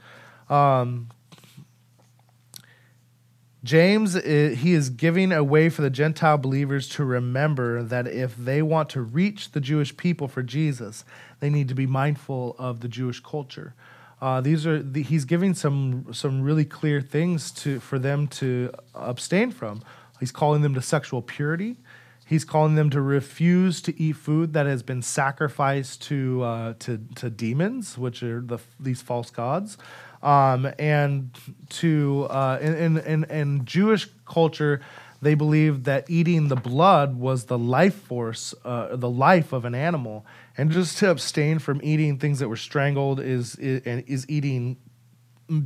[0.48, 1.08] Um,
[3.64, 8.60] James, he is giving a way for the Gentile believers to remember that if they
[8.60, 11.04] want to reach the Jewish people for Jesus,
[11.40, 13.74] they need to be mindful of the Jewish culture.
[14.20, 18.70] Uh, these are the, he's giving some some really clear things to for them to
[18.94, 19.82] abstain from.
[20.20, 21.76] He's calling them to sexual purity.
[22.32, 26.98] He's calling them to refuse to eat food that has been sacrificed to uh, to
[27.16, 29.76] to demons, which are the these false gods,
[30.22, 34.80] um, and to uh, in, in in Jewish culture
[35.20, 39.74] they believed that eating the blood was the life force, uh, the life of an
[39.74, 40.24] animal,
[40.56, 44.78] and just to abstain from eating things that were strangled is is, is eating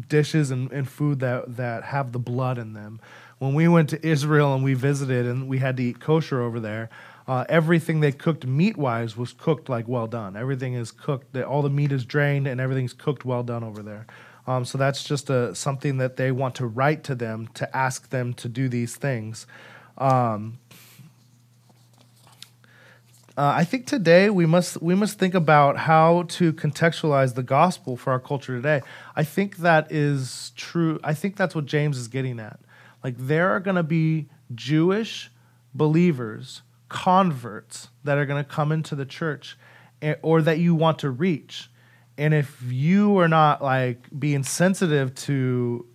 [0.08, 3.00] dishes and, and food that that have the blood in them.
[3.38, 6.58] When we went to Israel and we visited and we had to eat kosher over
[6.58, 6.88] there,
[7.28, 10.36] uh, everything they cooked meat wise was cooked like well done.
[10.36, 11.36] Everything is cooked.
[11.36, 14.06] All the meat is drained and everything's cooked well done over there.
[14.46, 18.10] Um, so that's just a, something that they want to write to them to ask
[18.10, 19.46] them to do these things.
[19.98, 20.58] Um,
[23.36, 27.96] uh, I think today we must we must think about how to contextualize the gospel
[27.96, 28.80] for our culture today.
[29.14, 30.98] I think that is true.
[31.04, 32.58] I think that's what James is getting at.
[33.02, 35.30] Like there are going to be Jewish
[35.74, 39.58] believers, converts that are going to come into the church,
[40.02, 41.70] eh, or that you want to reach,
[42.18, 45.86] and if you are not like being sensitive to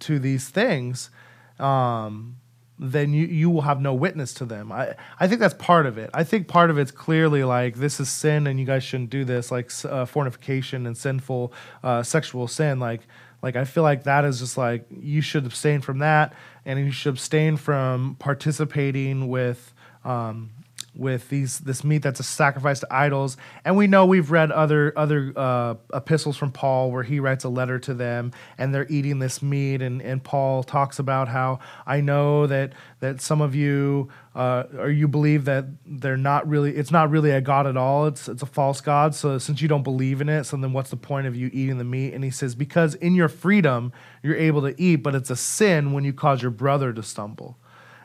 [0.00, 1.10] to these things,
[1.58, 2.36] um,
[2.78, 4.72] then you, you will have no witness to them.
[4.72, 6.10] I, I think that's part of it.
[6.14, 9.24] I think part of it's clearly like this is sin and you guys shouldn't do
[9.24, 12.80] this, like uh, fornication and sinful uh, sexual sin.
[12.80, 13.02] Like
[13.42, 16.90] Like I feel like that is just like you should abstain from that, and you
[16.90, 19.72] should abstain from participating with
[20.04, 20.50] um,
[20.94, 23.36] with these this meat that's a sacrifice to idols.
[23.64, 27.48] And we know we've read other other uh, epistles from Paul where he writes a
[27.48, 29.82] letter to them, and they're eating this meat.
[29.82, 34.90] And, and Paul talks about how I know that that some of you uh, or
[34.90, 38.06] you believe that they're not really it's not really a god at all.
[38.06, 39.14] It's it's a false god.
[39.14, 41.78] So since you don't believe in it, so then what's the point of you eating
[41.78, 42.14] the meat?
[42.14, 45.92] And he says because in your freedom you're able to eat, but it's a sin
[45.92, 47.58] when you cause your brother to stumble.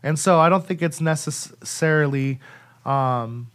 [0.06, 2.40] And so I don't think it's necessarily
[2.86, 3.52] um,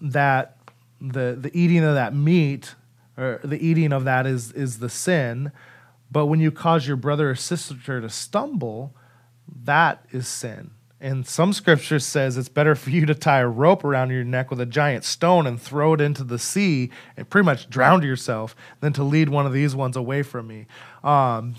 [0.00, 0.56] that
[1.00, 2.74] the the eating of that meat
[3.16, 5.52] or the eating of that is is the sin,
[6.10, 8.94] but when you cause your brother or sister to stumble,
[9.64, 10.70] that is sin.
[11.00, 14.50] And some scripture says it's better for you to tie a rope around your neck
[14.50, 18.54] with a giant stone and throw it into the sea and pretty much drown yourself
[18.78, 20.66] than to lead one of these ones away from me.
[21.02, 21.56] Um,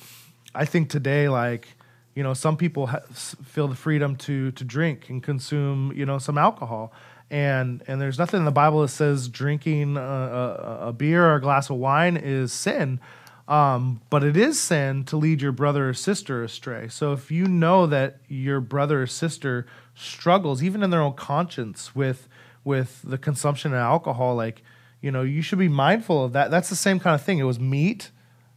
[0.56, 1.68] I think today, like,
[2.16, 6.18] you know, some people ha- feel the freedom to to drink and consume, you know,
[6.20, 6.94] some alcohol,
[7.30, 11.36] and and there's nothing in the Bible that says drinking a, a, a beer or
[11.36, 13.00] a glass of wine is sin.
[13.48, 16.88] Um, but it is sin to lead your brother or sister astray.
[16.88, 21.94] So if you know that your brother or sister struggles, even in their own conscience,
[21.96, 22.28] with
[22.64, 24.64] with the consumption of alcohol, like
[25.02, 26.52] you know, you should be mindful of that.
[26.52, 27.40] That's the same kind of thing.
[27.40, 28.12] It was meat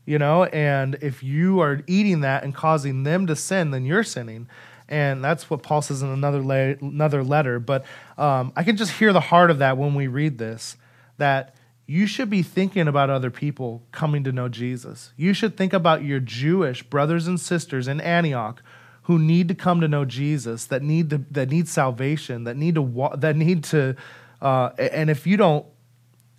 [0.06, 0.44] you know?
[0.44, 4.48] And if you are eating that and causing them to sin then you're sinning.
[4.88, 6.40] And that's what paul says in another,
[6.80, 7.58] another letter.
[7.58, 7.84] But
[8.16, 10.76] um, i can just hear the heart of that when we read this
[11.18, 11.54] that
[11.88, 15.12] you should be thinking about other people coming to know jesus.
[15.16, 18.62] You should think about your jewish brothers and sisters in antioch
[19.02, 22.74] who need to come to know jesus that need to, that need salvation that need
[22.74, 23.96] to that need to
[24.42, 25.66] uh, and if you don't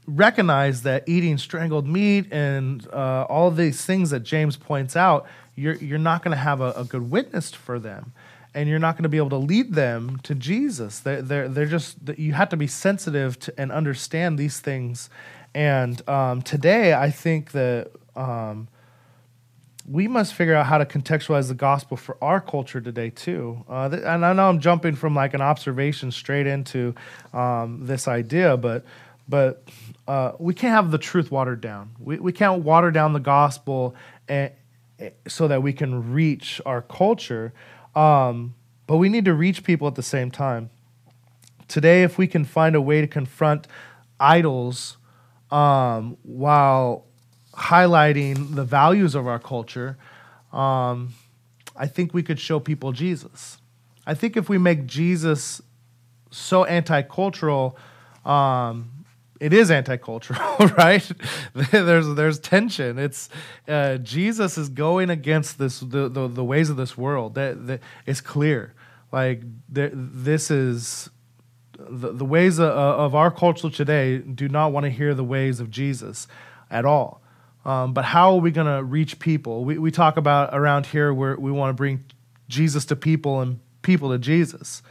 [0.07, 5.75] recognize that eating strangled meat and uh, all these things that James points out, you're,
[5.75, 8.13] you're not going to have a, a, good witness for them.
[8.53, 10.99] And you're not going to be able to lead them to Jesus.
[10.99, 15.09] They're, they're, they're just, you have to be sensitive to, and understand these things.
[15.53, 18.67] And um, today, I think that um,
[19.87, 23.63] we must figure out how to contextualize the gospel for our culture today, too.
[23.69, 26.95] Uh, th- and I know I'm jumping from like an observation straight into
[27.33, 28.85] um, this idea, but
[29.27, 29.63] but
[30.07, 31.91] uh, we can't have the truth watered down.
[31.99, 33.95] We, we can't water down the gospel
[34.27, 34.51] and,
[35.27, 37.53] so that we can reach our culture.
[37.95, 40.69] Um, but we need to reach people at the same time.
[41.67, 43.67] Today, if we can find a way to confront
[44.19, 44.97] idols
[45.51, 47.05] um, while
[47.53, 49.97] highlighting the values of our culture,
[50.53, 51.13] um,
[51.75, 53.57] I think we could show people Jesus.
[54.05, 55.61] I think if we make Jesus
[56.31, 57.77] so anti cultural,
[58.25, 58.91] um,
[59.39, 60.39] it is anti-cultural,
[60.77, 61.09] right?
[61.71, 62.97] there's there's tension.
[62.97, 63.29] It's
[63.67, 67.35] uh, Jesus is going against this the, the, the ways of this world.
[67.35, 68.73] That, that it's clear.
[69.11, 71.09] Like there, this is
[71.77, 75.59] the, the ways of, of our culture today do not want to hear the ways
[75.59, 76.27] of Jesus
[76.69, 77.21] at all.
[77.65, 79.65] Um, but how are we going to reach people?
[79.65, 82.05] We, we talk about around here where we want to bring
[82.47, 84.81] Jesus to people and people to Jesus.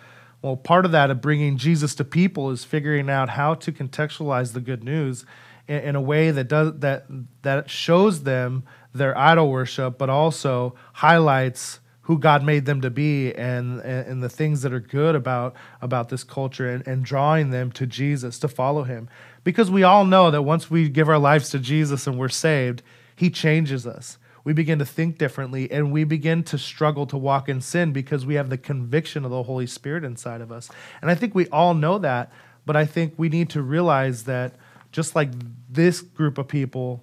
[0.46, 4.52] Well, part of that of bringing Jesus to people is figuring out how to contextualize
[4.52, 5.26] the good news
[5.66, 7.06] in, in a way that does that
[7.42, 8.62] that shows them
[8.94, 14.22] their idol worship, but also highlights who God made them to be and, and, and,
[14.22, 18.38] the things that are good about, about this culture and, and drawing them to Jesus
[18.38, 19.08] to follow him.
[19.42, 22.84] Because we all know that once we give our lives to Jesus and we're saved,
[23.16, 27.48] he changes us we begin to think differently and we begin to struggle to walk
[27.48, 30.70] in sin because we have the conviction of the Holy Spirit inside of us.
[31.02, 32.30] And I think we all know that,
[32.64, 34.54] but I think we need to realize that
[34.92, 35.30] just like
[35.68, 37.02] this group of people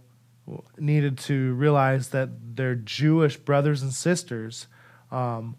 [0.77, 4.67] needed to realize that their Jewish brothers and sisters
[5.12, 5.58] um,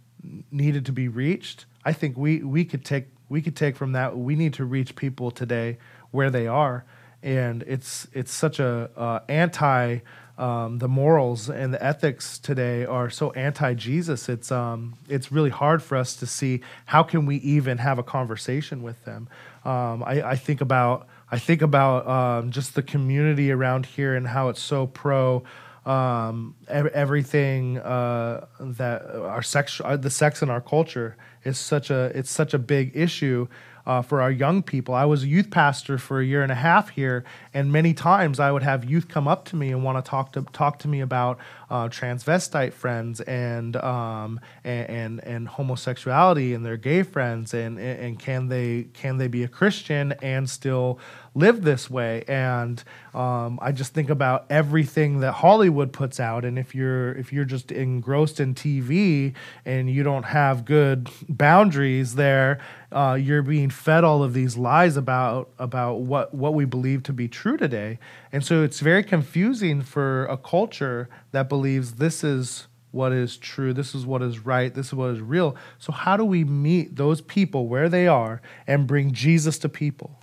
[0.50, 4.16] needed to be reached, I think we, we could take we could take from that
[4.16, 5.78] we need to reach people today
[6.12, 6.84] where they are
[7.24, 9.98] and it's it's such a uh, anti
[10.36, 14.28] um, the morals and the ethics today are so anti-Jesus.
[14.28, 18.02] It's um, it's really hard for us to see how can we even have a
[18.02, 19.28] conversation with them.
[19.64, 24.26] Um, I, I, think about I think about um, just the community around here and
[24.26, 25.44] how it's so pro.
[25.86, 32.10] Um, everything uh, that our sex, uh, the sex in our culture is such a
[32.14, 33.46] it's such a big issue
[33.86, 34.94] uh, for our young people.
[34.94, 38.40] I was a youth pastor for a year and a half here, and many times
[38.40, 40.88] I would have youth come up to me and want to talk to talk to
[40.88, 41.38] me about
[41.70, 48.18] uh, transvestite friends and, um, and, and and homosexuality and their gay friends and and
[48.18, 50.98] can they can they be a Christian and still
[51.34, 52.24] live this way?
[52.28, 57.32] And um, I just think about everything that Hollywood puts out, and if you're if
[57.32, 62.60] you're just engrossed in TV and you don't have good boundaries there,
[62.92, 67.12] uh, you're being fed all of these lies about about what what we believe to
[67.12, 67.98] be true today,
[68.32, 73.72] and so it's very confusing for a culture that believes this is what is true,
[73.72, 75.56] this is what is right, this is what is real.
[75.78, 80.20] So how do we meet those people where they are and bring Jesus to people?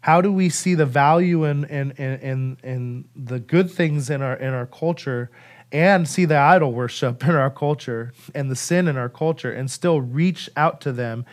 [0.00, 4.34] How do we see the value in in in in, the good things in our
[4.34, 5.30] in our culture?
[5.72, 9.68] and see the idol worship in our culture and the sin in our culture and
[9.68, 11.26] still reach out to them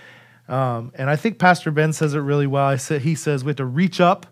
[0.47, 2.65] um, and I think Pastor Ben says it really well.
[2.65, 4.25] I said he says we have to reach up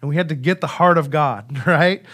[0.00, 2.04] and we had to get the heart of God, right?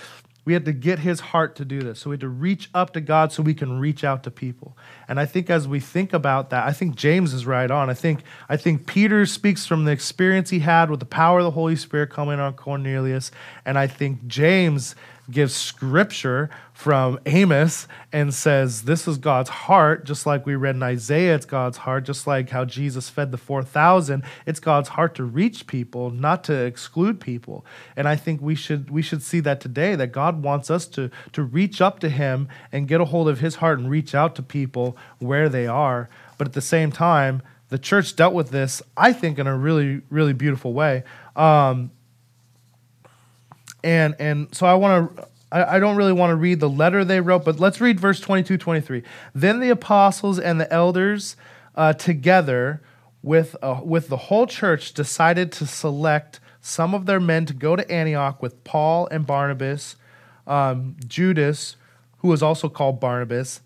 [0.50, 2.00] We had to get his heart to do this.
[2.00, 4.76] So we had to reach up to God so we can reach out to people.
[5.06, 7.88] And I think as we think about that, I think James is right on.
[7.88, 11.44] I think I think Peter speaks from the experience he had with the power of
[11.44, 13.30] the Holy Spirit coming on Cornelius,
[13.64, 14.96] and I think James
[15.30, 20.82] gives scripture from Amos and says, This is God's heart, just like we read in
[20.82, 24.22] Isaiah, it's God's heart, just like how Jesus fed the 4,000.
[24.46, 27.64] It's God's heart to reach people, not to exclude people.
[27.96, 31.10] And I think we should, we should see that today, that God wants us to,
[31.32, 34.34] to reach up to Him and get a hold of His heart and reach out
[34.36, 36.08] to people where they are.
[36.38, 40.02] But at the same time, the church dealt with this, I think, in a really,
[40.10, 41.04] really beautiful way.
[41.36, 41.92] Um,
[43.82, 47.20] and and so I want to I, don't really want to read the letter they
[47.20, 49.02] wrote, but let's read verse 22, 23.
[49.34, 51.36] Then the apostles and the elders
[51.74, 52.80] uh, together
[53.22, 57.74] with, uh, with the whole church decided to select some of their men to go
[57.74, 59.96] to Antioch with Paul and Barnabas,
[60.46, 61.76] um, Judas,
[62.18, 63.60] who was also called Barsabbas,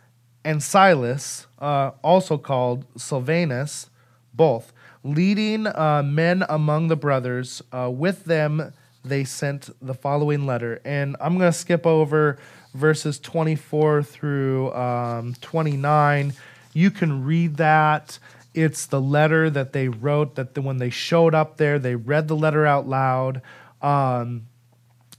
[0.44, 3.90] and Silas, uh, also called Silvanus,
[4.33, 4.72] both,
[5.03, 7.62] leading uh, men among the brothers.
[7.72, 8.72] Uh, with them,
[9.05, 10.81] they sent the following letter.
[10.85, 12.38] And I'm going to skip over
[12.73, 16.33] verses 24 through um, 29.
[16.73, 18.19] You can read that.
[18.55, 22.29] It's the letter that they wrote, that the, when they showed up there, they read
[22.29, 23.43] the letter out loud.
[23.83, 24.47] Um,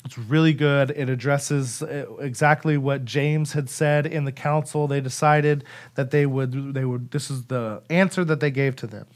[0.06, 0.92] it's really good.
[0.92, 4.88] It addresses uh, exactly what James had said in the council.
[4.88, 5.64] They decided
[5.96, 9.08] that they would, they would, this is the answer that they gave to them.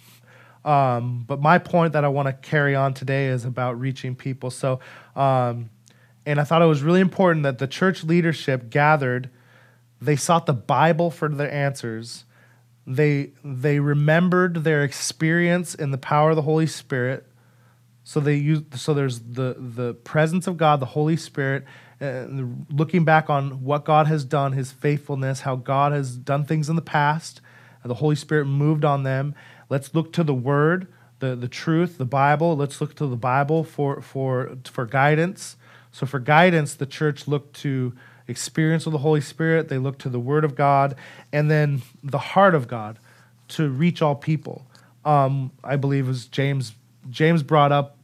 [0.66, 4.52] Um, but my point that I want to carry on today is about reaching people.
[4.52, 4.80] So,
[5.16, 5.70] um,
[6.26, 9.30] and I thought it was really important that the church leadership gathered.
[10.02, 12.26] They sought the Bible for their answers.
[12.86, 17.26] They they remembered their experience in the power of the Holy Spirit.
[18.04, 21.66] So they use so there's the the presence of God, the Holy Spirit,
[22.00, 26.70] and looking back on what God has done, His faithfulness, how God has done things
[26.70, 27.42] in the past.
[27.84, 29.36] The Holy Spirit moved on them,
[29.70, 30.88] Let's look to the Word,
[31.20, 32.58] the, the truth, the Bible.
[32.58, 35.56] Let's look to the Bible for, for, for guidance.
[35.92, 37.94] So, for guidance, the church looked to
[38.28, 40.96] experience of the Holy Spirit, they looked to the Word of God,
[41.34, 43.00] and then the heart of God
[43.50, 44.68] to reach all people.
[45.04, 46.74] Um, I believe was James.
[47.10, 47.98] James brought up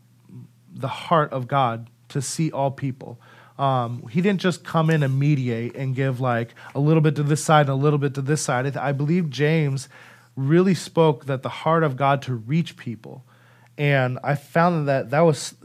[0.74, 3.20] the heart of God to see all people.
[3.58, 7.24] Um, he didn't just come in and mediate and give like a little bit to
[7.24, 8.76] this side and a little bit to this side.
[8.76, 9.88] I believe James
[10.36, 13.24] really spoke that the heart of God to reach people.
[13.78, 15.56] And I found that that was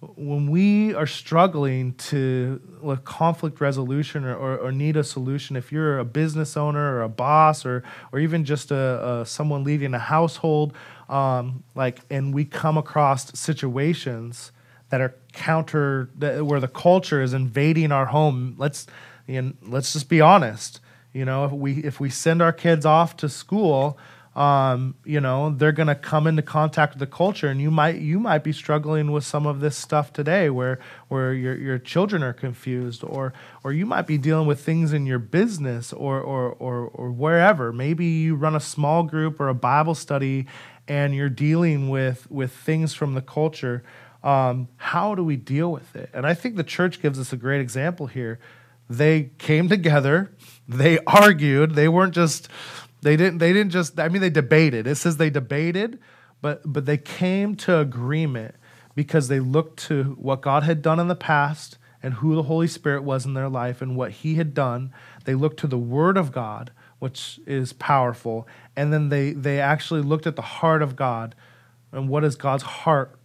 [0.00, 5.70] when we are struggling to with conflict resolution or, or, or, need a solution, if
[5.70, 9.92] you're a business owner or a boss or or even just a, a someone leading
[9.92, 10.72] a household,
[11.10, 14.52] um, like and we come across situations
[14.88, 18.54] that are counter that, where the culture is invading our home.
[18.56, 18.86] Let's
[19.26, 20.80] you know, let's just be honest.
[21.12, 23.98] You know, if we if we send our kids off to school
[24.36, 27.96] um, you know they're going to come into contact with the culture and you might
[27.96, 32.22] you might be struggling with some of this stuff today where where your, your children
[32.22, 33.32] are confused or
[33.64, 37.72] or you might be dealing with things in your business or or or, or wherever.
[37.72, 40.46] Maybe you run a small group or a bible study
[40.86, 43.82] and you're dealing with with things from the culture.
[44.22, 46.10] Um, how do we deal with it?
[46.12, 48.38] And i think the church gives us a great example here.
[48.88, 50.32] They came together
[50.70, 52.48] they argued they weren't just
[53.02, 54.86] they didn't they didn't just I mean they debated.
[54.86, 55.98] It says they debated,
[56.40, 58.54] but but they came to agreement
[58.94, 62.66] because they looked to what God had done in the past and who the Holy
[62.66, 64.92] Spirit was in their life and what he had done.
[65.24, 68.46] They looked to the word of God which is powerful.
[68.76, 71.34] And then they, they actually looked at the heart of God
[71.90, 73.18] and what is God's heart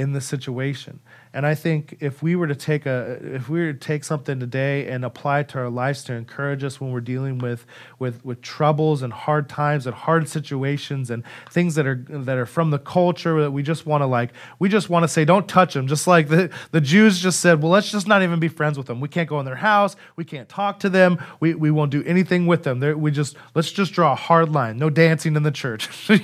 [0.00, 0.98] in the situation.
[1.34, 4.40] And I think if we were to take a if we were to take something
[4.40, 7.66] today and apply it to our lives to encourage us when we're dealing with
[7.98, 12.46] with with troubles and hard times and hard situations and things that are that are
[12.46, 15.46] from the culture that we just want to like we just want to say don't
[15.48, 18.48] touch them just like the the Jews just said well let's just not even be
[18.48, 19.96] friends with them we can't go in their house.
[20.16, 21.22] We can't talk to them.
[21.40, 24.50] We, we won't do anything with them They're, we just let's just draw a hard
[24.50, 24.78] line.
[24.78, 25.88] No dancing in the church.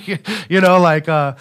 [0.49, 1.35] You know like uh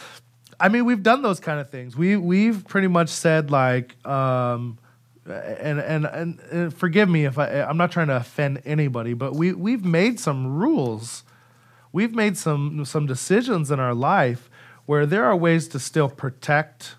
[0.58, 1.96] I mean, we've done those kind of things.
[1.96, 4.78] We we've pretty much said like, um,
[5.26, 9.34] and, and and and forgive me if I I'm not trying to offend anybody, but
[9.34, 11.24] we we've made some rules,
[11.92, 14.48] we've made some some decisions in our life
[14.86, 16.96] where there are ways to still protect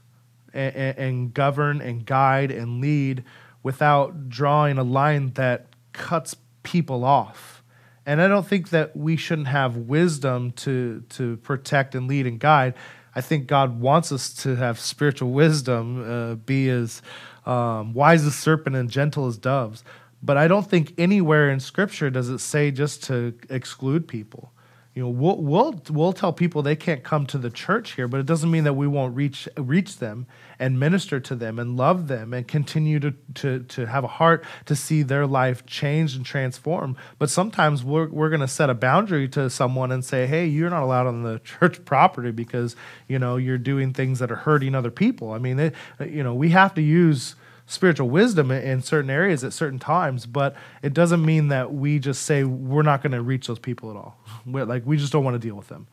[0.53, 3.23] and, and govern and guide and lead
[3.63, 7.63] without drawing a line that cuts people off.
[8.05, 12.39] And I don't think that we shouldn't have wisdom to to protect and lead and
[12.39, 12.73] guide.
[13.17, 17.01] I think God wants us to have spiritual wisdom, uh, be as
[17.47, 19.83] um, wise as serpent and gentle as doves.
[20.21, 24.51] But I don't think anywhere in Scripture does it say just to exclude people
[24.93, 28.19] you know we'll, we'll we'll tell people they can't come to the church here but
[28.19, 30.25] it doesn't mean that we won't reach reach them
[30.59, 34.43] and minister to them and love them and continue to to, to have a heart
[34.65, 36.95] to see their life change and transform.
[37.19, 40.69] But sometimes we're, we're going to set a boundary to someone and say hey you're
[40.69, 42.75] not allowed on the church property because
[43.07, 45.31] you know you're doing things that are hurting other people.
[45.31, 47.35] I mean it, you know we have to use
[47.67, 52.23] spiritual wisdom in certain areas at certain times, but it doesn't mean that we just
[52.23, 54.17] say we're not going to reach those people at all.
[54.45, 55.87] We're, like we just don't want to deal with them,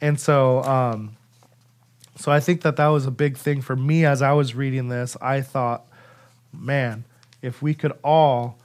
[0.00, 1.15] and so um,
[2.16, 4.88] so I think that that was a big thing for me as I was reading
[4.88, 5.16] this.
[5.20, 5.86] I thought,
[6.52, 7.04] man,
[7.42, 8.58] if we could all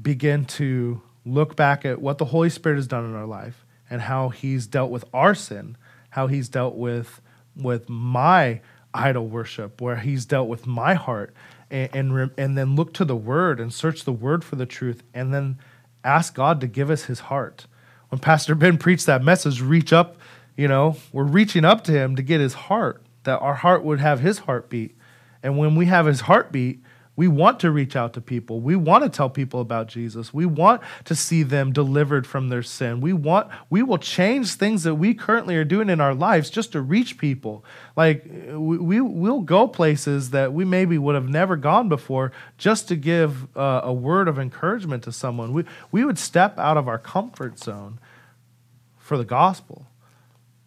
[0.00, 4.02] begin to look back at what the Holy Spirit has done in our life and
[4.02, 5.76] how He's dealt with our sin,
[6.10, 7.20] how He's dealt with
[7.54, 8.60] with my
[8.92, 11.34] idol worship, where He's dealt with my heart
[11.70, 15.02] and and, and then look to the word and search the word for the truth
[15.12, 15.58] and then
[16.06, 17.66] ask God to give us his heart.
[18.08, 20.16] When Pastor Ben preached that message, reach up,
[20.56, 24.00] you know, we're reaching up to him to get his heart, that our heart would
[24.00, 24.96] have his heartbeat.
[25.42, 26.80] And when we have his heartbeat,
[27.16, 28.60] we want to reach out to people.
[28.60, 30.34] We want to tell people about Jesus.
[30.34, 33.00] We want to see them delivered from their sin.
[33.00, 36.72] We want we will change things that we currently are doing in our lives just
[36.72, 37.64] to reach people.
[37.96, 42.86] Like we, we will go places that we maybe would have never gone before just
[42.88, 45.54] to give uh, a word of encouragement to someone.
[45.54, 47.98] We we would step out of our comfort zone
[48.98, 49.86] for the gospel.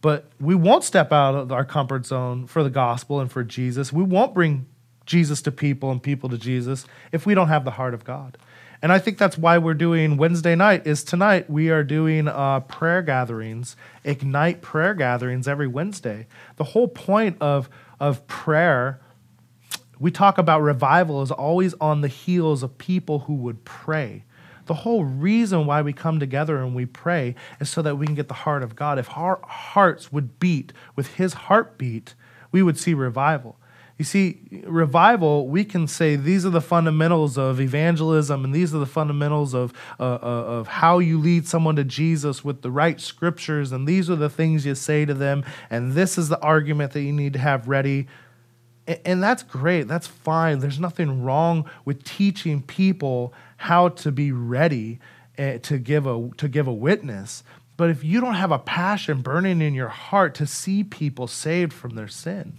[0.01, 3.91] But we won't step out of our comfort zone for the gospel and for Jesus.
[3.91, 4.65] We won't bring
[5.05, 8.37] Jesus to people and people to Jesus if we don't have the heart of God.
[8.81, 12.61] And I think that's why we're doing Wednesday night is tonight we are doing uh,
[12.61, 13.75] prayer gatherings,
[14.05, 16.27] ignite prayer gatherings every Wednesday.
[16.55, 17.69] The whole point of
[17.99, 19.01] of prayer,
[19.99, 24.23] we talk about revival is always on the heels of people who would pray.
[24.69, 28.13] The whole reason why we come together and we pray is so that we can
[28.13, 28.99] get the heart of God.
[28.99, 32.13] If our hearts would beat with His heartbeat,
[32.51, 33.57] we would see revival.
[33.97, 38.77] You see, revival, we can say these are the fundamentals of evangelism and these are
[38.77, 43.01] the fundamentals of, uh, uh, of how you lead someone to Jesus with the right
[43.01, 46.91] scriptures, and these are the things you say to them, and this is the argument
[46.91, 48.07] that you need to have ready.
[48.85, 50.59] And, and that's great, that's fine.
[50.59, 54.99] There's nothing wrong with teaching people how to be ready
[55.37, 57.43] uh, to, give a, to give a witness.
[57.75, 61.73] But if you don't have a passion burning in your heart to see people saved
[61.73, 62.57] from their sin,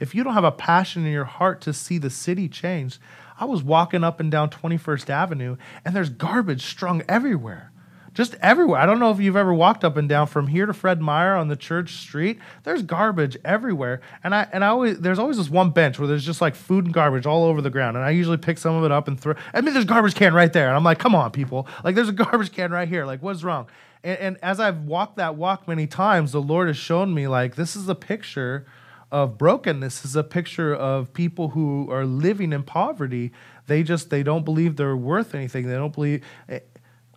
[0.00, 2.98] if you don't have a passion in your heart to see the city change,
[3.38, 7.70] I was walking up and down 21st Avenue and there's garbage strung everywhere.
[8.12, 8.80] Just everywhere.
[8.80, 11.36] I don't know if you've ever walked up and down from here to Fred Meyer
[11.36, 12.38] on the church street.
[12.64, 14.00] There's garbage everywhere.
[14.24, 16.86] And I and I always there's always this one bench where there's just like food
[16.86, 17.96] and garbage all over the ground.
[17.96, 20.34] And I usually pick some of it up and throw I mean there's garbage can
[20.34, 20.68] right there.
[20.68, 21.68] And I'm like, come on, people.
[21.84, 23.06] Like there's a garbage can right here.
[23.06, 23.68] Like, what's wrong?
[24.02, 27.54] And, and as I've walked that walk many times, the Lord has shown me like
[27.54, 28.66] this is a picture
[29.12, 33.32] of brokenness this is a picture of people who are living in poverty.
[33.66, 35.66] They just they don't believe they're worth anything.
[35.66, 36.24] They don't believe.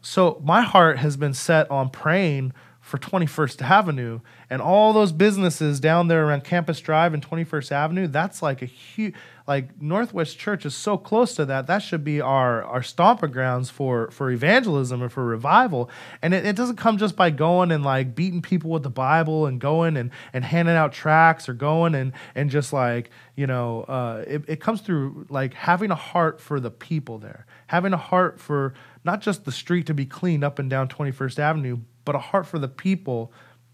[0.04, 2.52] So my heart has been set on praying
[2.82, 8.08] for 21st Avenue and all those businesses down there around Campus Drive and 21st Avenue.
[8.08, 9.16] That's like a huge
[9.48, 11.68] like Northwest Church is so close to that.
[11.68, 15.90] That should be our our stomping grounds for for evangelism and for revival.
[16.22, 19.46] And it, it doesn't come just by going and like beating people with the Bible
[19.46, 23.84] and going and and handing out tracts or going and and just like you know
[23.84, 27.98] uh, it, it comes through like having a heart for the people there, having a
[27.98, 28.74] heart for
[29.04, 32.46] not just the street to be cleaned up and down 21st Avenue, but a heart
[32.46, 33.32] for the people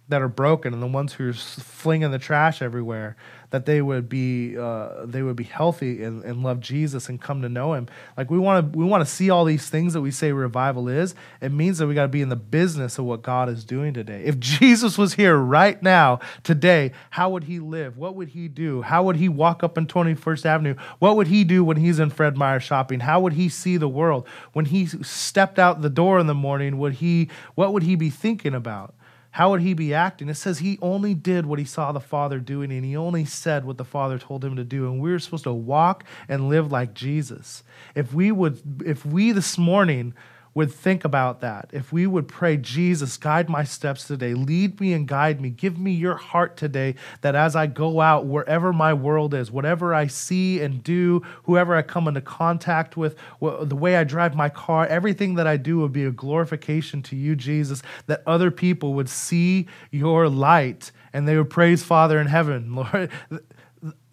[0.08, 3.16] that are broken and the ones who are flinging the trash everywhere
[3.52, 7.42] that they would be uh, they would be healthy and, and love Jesus and come
[7.42, 7.88] to know Him.
[8.16, 10.88] Like we want to we want to see all these things that we say revival
[10.88, 11.16] is.
[11.42, 13.94] It means that we got to be in the business of what God is doing
[13.94, 14.24] today.
[14.26, 17.98] If Jesus was here right now today, how would He live?
[17.98, 18.82] What would He do?
[18.84, 20.76] How would He walk up in 21st Avenue?
[21.00, 23.00] What would He do when He's in Fred Meyer shopping?
[23.02, 26.78] How would He see the world when He stepped out the door in the morning?
[26.78, 28.94] Would He what would He be thinking about?
[29.32, 30.28] How would he be acting?
[30.28, 33.64] It says he only did what he saw the Father doing, and he only said
[33.64, 34.86] what the Father told him to do.
[34.86, 37.64] And we are supposed to walk and live like Jesus.
[37.96, 40.14] If we would, if we this morning
[40.54, 44.94] would think about that, if we would pray, Jesus, guide my steps today, lead me
[44.94, 48.94] and guide me, give me your heart today, that as I go out, wherever my
[48.94, 53.96] world is, whatever I see and do, whoever I come into contact with, the way
[53.96, 57.84] I drive my car, everything that I do would be a glorification to you, Jesus,
[58.08, 62.76] that other people would see your light and they would praise Father in heaven.
[62.80, 63.12] Lord,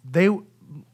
[0.09, 0.29] they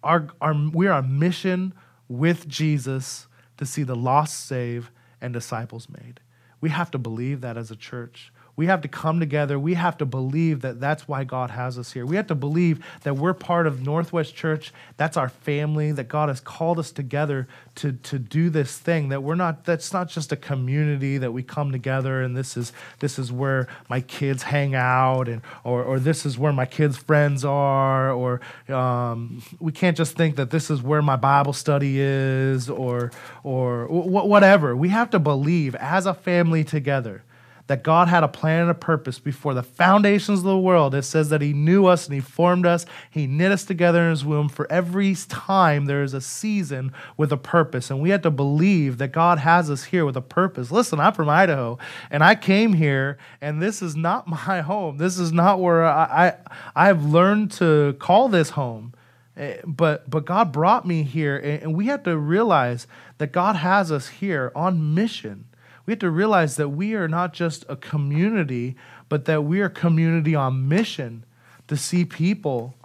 [0.04, 1.74] are, are we are on mission
[2.08, 3.28] with Jesus
[3.58, 4.90] to see the lost saved
[5.24, 6.20] and disciples made.
[6.60, 8.33] We have to believe that as a church.
[8.56, 9.58] We have to come together.
[9.58, 12.06] We have to believe that that's why God has us here.
[12.06, 14.72] We have to believe that we're part of Northwest Church.
[14.98, 19.10] That's our family, that God has called us together to, to do this thing.
[19.10, 22.74] That we're not, that's not just a community that we come together and this is
[23.00, 26.98] this is where my kids hang out and or, or this is where my kids'
[26.98, 32.00] friends are, or um, we can't just think that this is where my Bible study
[32.00, 33.12] is or
[33.44, 34.76] or whatever.
[34.76, 37.24] We have to believe as a family together
[37.68, 40.94] that God had a plan and a purpose before the foundations of the world.
[40.94, 42.86] It says that He knew us and He formed us.
[43.10, 44.50] He knit us together in His womb.
[44.50, 47.90] For every time there is a season with a purpose.
[47.90, 50.72] And we have to believe that God has us here with a purpose.
[50.72, 51.78] Listen, I'm from Idaho
[52.12, 54.98] and I came here and this is not my home.
[54.98, 56.36] This is not where I,
[56.76, 58.94] I, I've learned to call this home.
[59.38, 62.88] Eh, but but God brought me here and we have to realize
[63.18, 65.46] that God has us here on mission
[65.86, 68.76] we have to realize that we are not just a community,
[69.10, 71.26] but that we are community on mission
[71.68, 72.76] to see people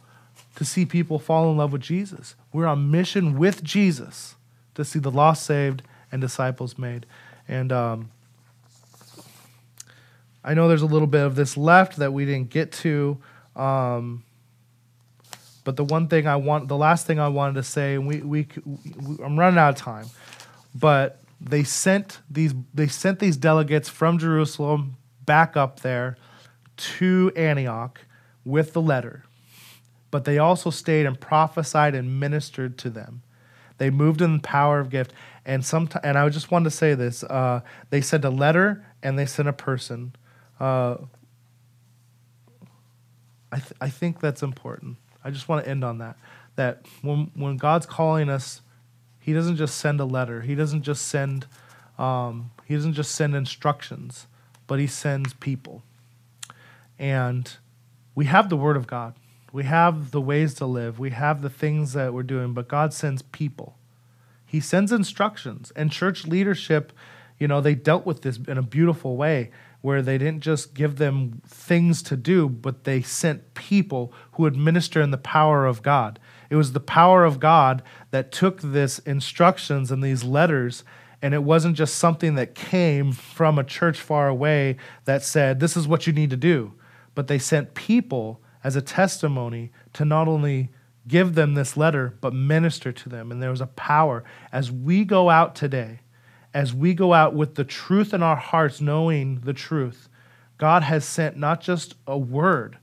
[0.56, 2.34] to see people fall in love with Jesus.
[2.52, 4.34] We're on mission with Jesus
[4.74, 7.06] to see the lost saved and disciples made.
[7.46, 8.10] And um,
[10.42, 13.18] I know there's a little bit of this left that we didn't get to.
[13.54, 14.24] Um,
[15.62, 18.18] but the one thing I want, the last thing I wanted to say, and we,
[18.18, 20.06] we, we I'm running out of time,
[20.74, 26.16] but they sent these they sent these delegates from Jerusalem back up there
[26.76, 28.00] to Antioch
[28.44, 29.24] with the letter.
[30.10, 33.22] But they also stayed and prophesied and ministered to them.
[33.76, 35.12] They moved in the power of gift.
[35.44, 37.22] And some and I just wanted to say this.
[37.24, 37.60] Uh,
[37.90, 40.14] they sent a letter and they sent a person.
[40.58, 40.96] Uh,
[43.50, 44.96] I, th- I think that's important.
[45.24, 46.16] I just want to end on that.
[46.56, 48.60] That when, when God's calling us
[49.28, 50.40] he doesn't just send a letter.
[50.40, 51.46] He doesn't just send
[51.98, 54.26] um, he doesn't just send instructions,
[54.66, 55.82] but he sends people.
[56.98, 57.54] And
[58.14, 59.16] we have the word of God.
[59.52, 60.98] We have the ways to live.
[60.98, 63.76] We have the things that we're doing, but God sends people.
[64.46, 65.72] He sends instructions.
[65.76, 66.94] And church leadership,
[67.38, 69.50] you know, they dealt with this in a beautiful way
[69.82, 74.56] where they didn't just give them things to do, but they sent people who would
[74.56, 76.18] minister in the power of God.
[76.50, 80.84] It was the power of God that took this instructions and these letters
[81.20, 85.76] and it wasn't just something that came from a church far away that said this
[85.76, 86.74] is what you need to do.
[87.16, 90.70] But they sent people as a testimony to not only
[91.08, 93.32] give them this letter but minister to them.
[93.32, 94.22] And there was a power.
[94.52, 96.00] As we go out today
[96.54, 100.08] as we go out with the truth in our hearts knowing the truth
[100.56, 102.78] god has sent not just a word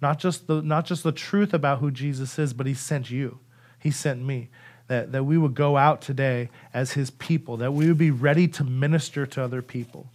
[0.00, 3.38] not just the not just the truth about who Jesus is, but he sent you.
[3.78, 4.48] He sent me.
[4.88, 8.48] That, that we would go out today as his people, that we would be ready
[8.48, 10.08] to minister to other people.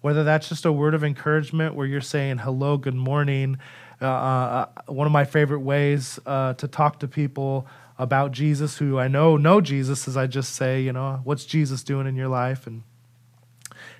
[0.00, 3.58] Whether that's just a word of encouragement where you're saying hello, good morning.
[4.00, 7.66] Uh, uh, one of my favorite ways uh, to talk to people
[7.98, 11.82] about Jesus who I know know Jesus is I just say, you know, what's Jesus
[11.82, 12.66] doing in your life?
[12.66, 12.82] And,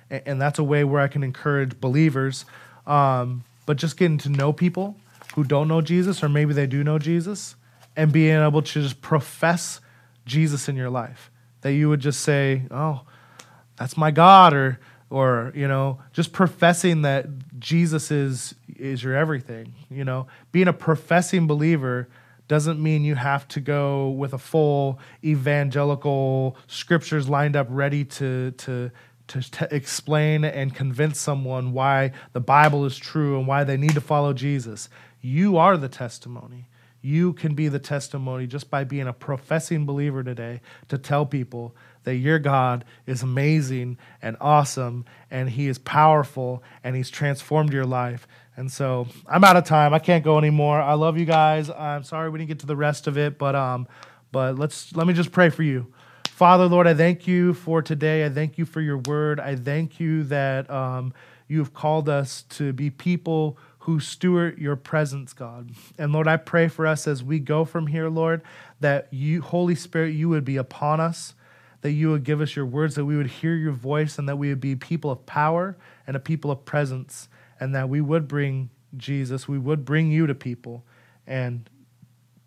[0.09, 2.43] and that's a way where I can encourage believers.
[2.87, 4.97] Um, but just getting to know people
[5.33, 7.55] who don't know Jesus, or maybe they do know Jesus,
[7.95, 9.79] and being able to just profess
[10.25, 11.31] Jesus in your life.
[11.61, 13.01] That you would just say, "Oh,
[13.77, 14.79] that's my God," or
[15.09, 17.27] or you know, just professing that
[17.59, 19.73] Jesus is is your everything.
[19.89, 22.09] You know, being a professing believer
[22.47, 28.51] doesn't mean you have to go with a full evangelical scriptures lined up ready to
[28.51, 28.91] to
[29.27, 34.01] to explain and convince someone why the Bible is true and why they need to
[34.01, 34.89] follow Jesus.
[35.25, 36.67] You are the testimony.
[37.01, 40.59] You can be the testimony just by being a professing believer today
[40.89, 46.97] to tell people that your God is amazing and awesome and He is powerful and
[46.97, 48.27] He's transformed your life.
[48.57, 49.93] And so I'm out of time.
[49.93, 50.81] I can't go anymore.
[50.81, 51.69] I love you guys.
[51.69, 53.87] I'm sorry we didn't get to the rest of it, but um,
[54.33, 55.87] but let's let me just pray for you.
[56.27, 58.25] Father, Lord, I thank you for today.
[58.25, 59.39] I thank you for your word.
[59.39, 61.13] I thank you that um,
[61.47, 65.69] you have called us to be people who steward your presence, God.
[65.97, 68.41] And Lord, I pray for us as we go from here, Lord,
[68.79, 71.35] that you, Holy Spirit, you would be upon us,
[71.81, 74.37] that you would give us your words, that we would hear your voice, and that
[74.37, 75.75] we would be people of power
[76.07, 77.27] and a people of presence,
[77.59, 80.85] and that we would bring Jesus, we would bring you to people
[81.27, 81.69] and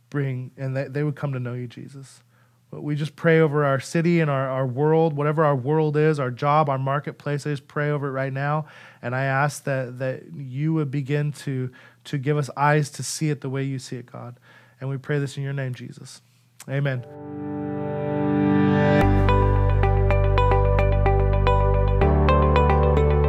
[0.08, 2.22] bring, and that they would come to know you, Jesus.
[2.70, 6.30] We just pray over our city and our, our world, whatever our world is, our
[6.30, 7.46] job, our marketplace.
[7.46, 8.66] I just pray over it right now.
[9.00, 11.70] And I ask that, that you would begin to,
[12.04, 14.38] to give us eyes to see it the way you see it, God.
[14.80, 16.22] And we pray this in your name, Jesus.
[16.68, 17.04] Amen.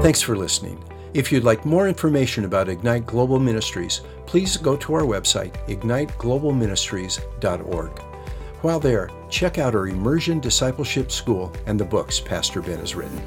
[0.01, 0.83] Thanks for listening.
[1.13, 8.06] If you'd like more information about Ignite Global Ministries, please go to our website, igniteglobalministries.org.
[8.67, 13.21] While there, check out our Immersion Discipleship School and the books Pastor Ben has written.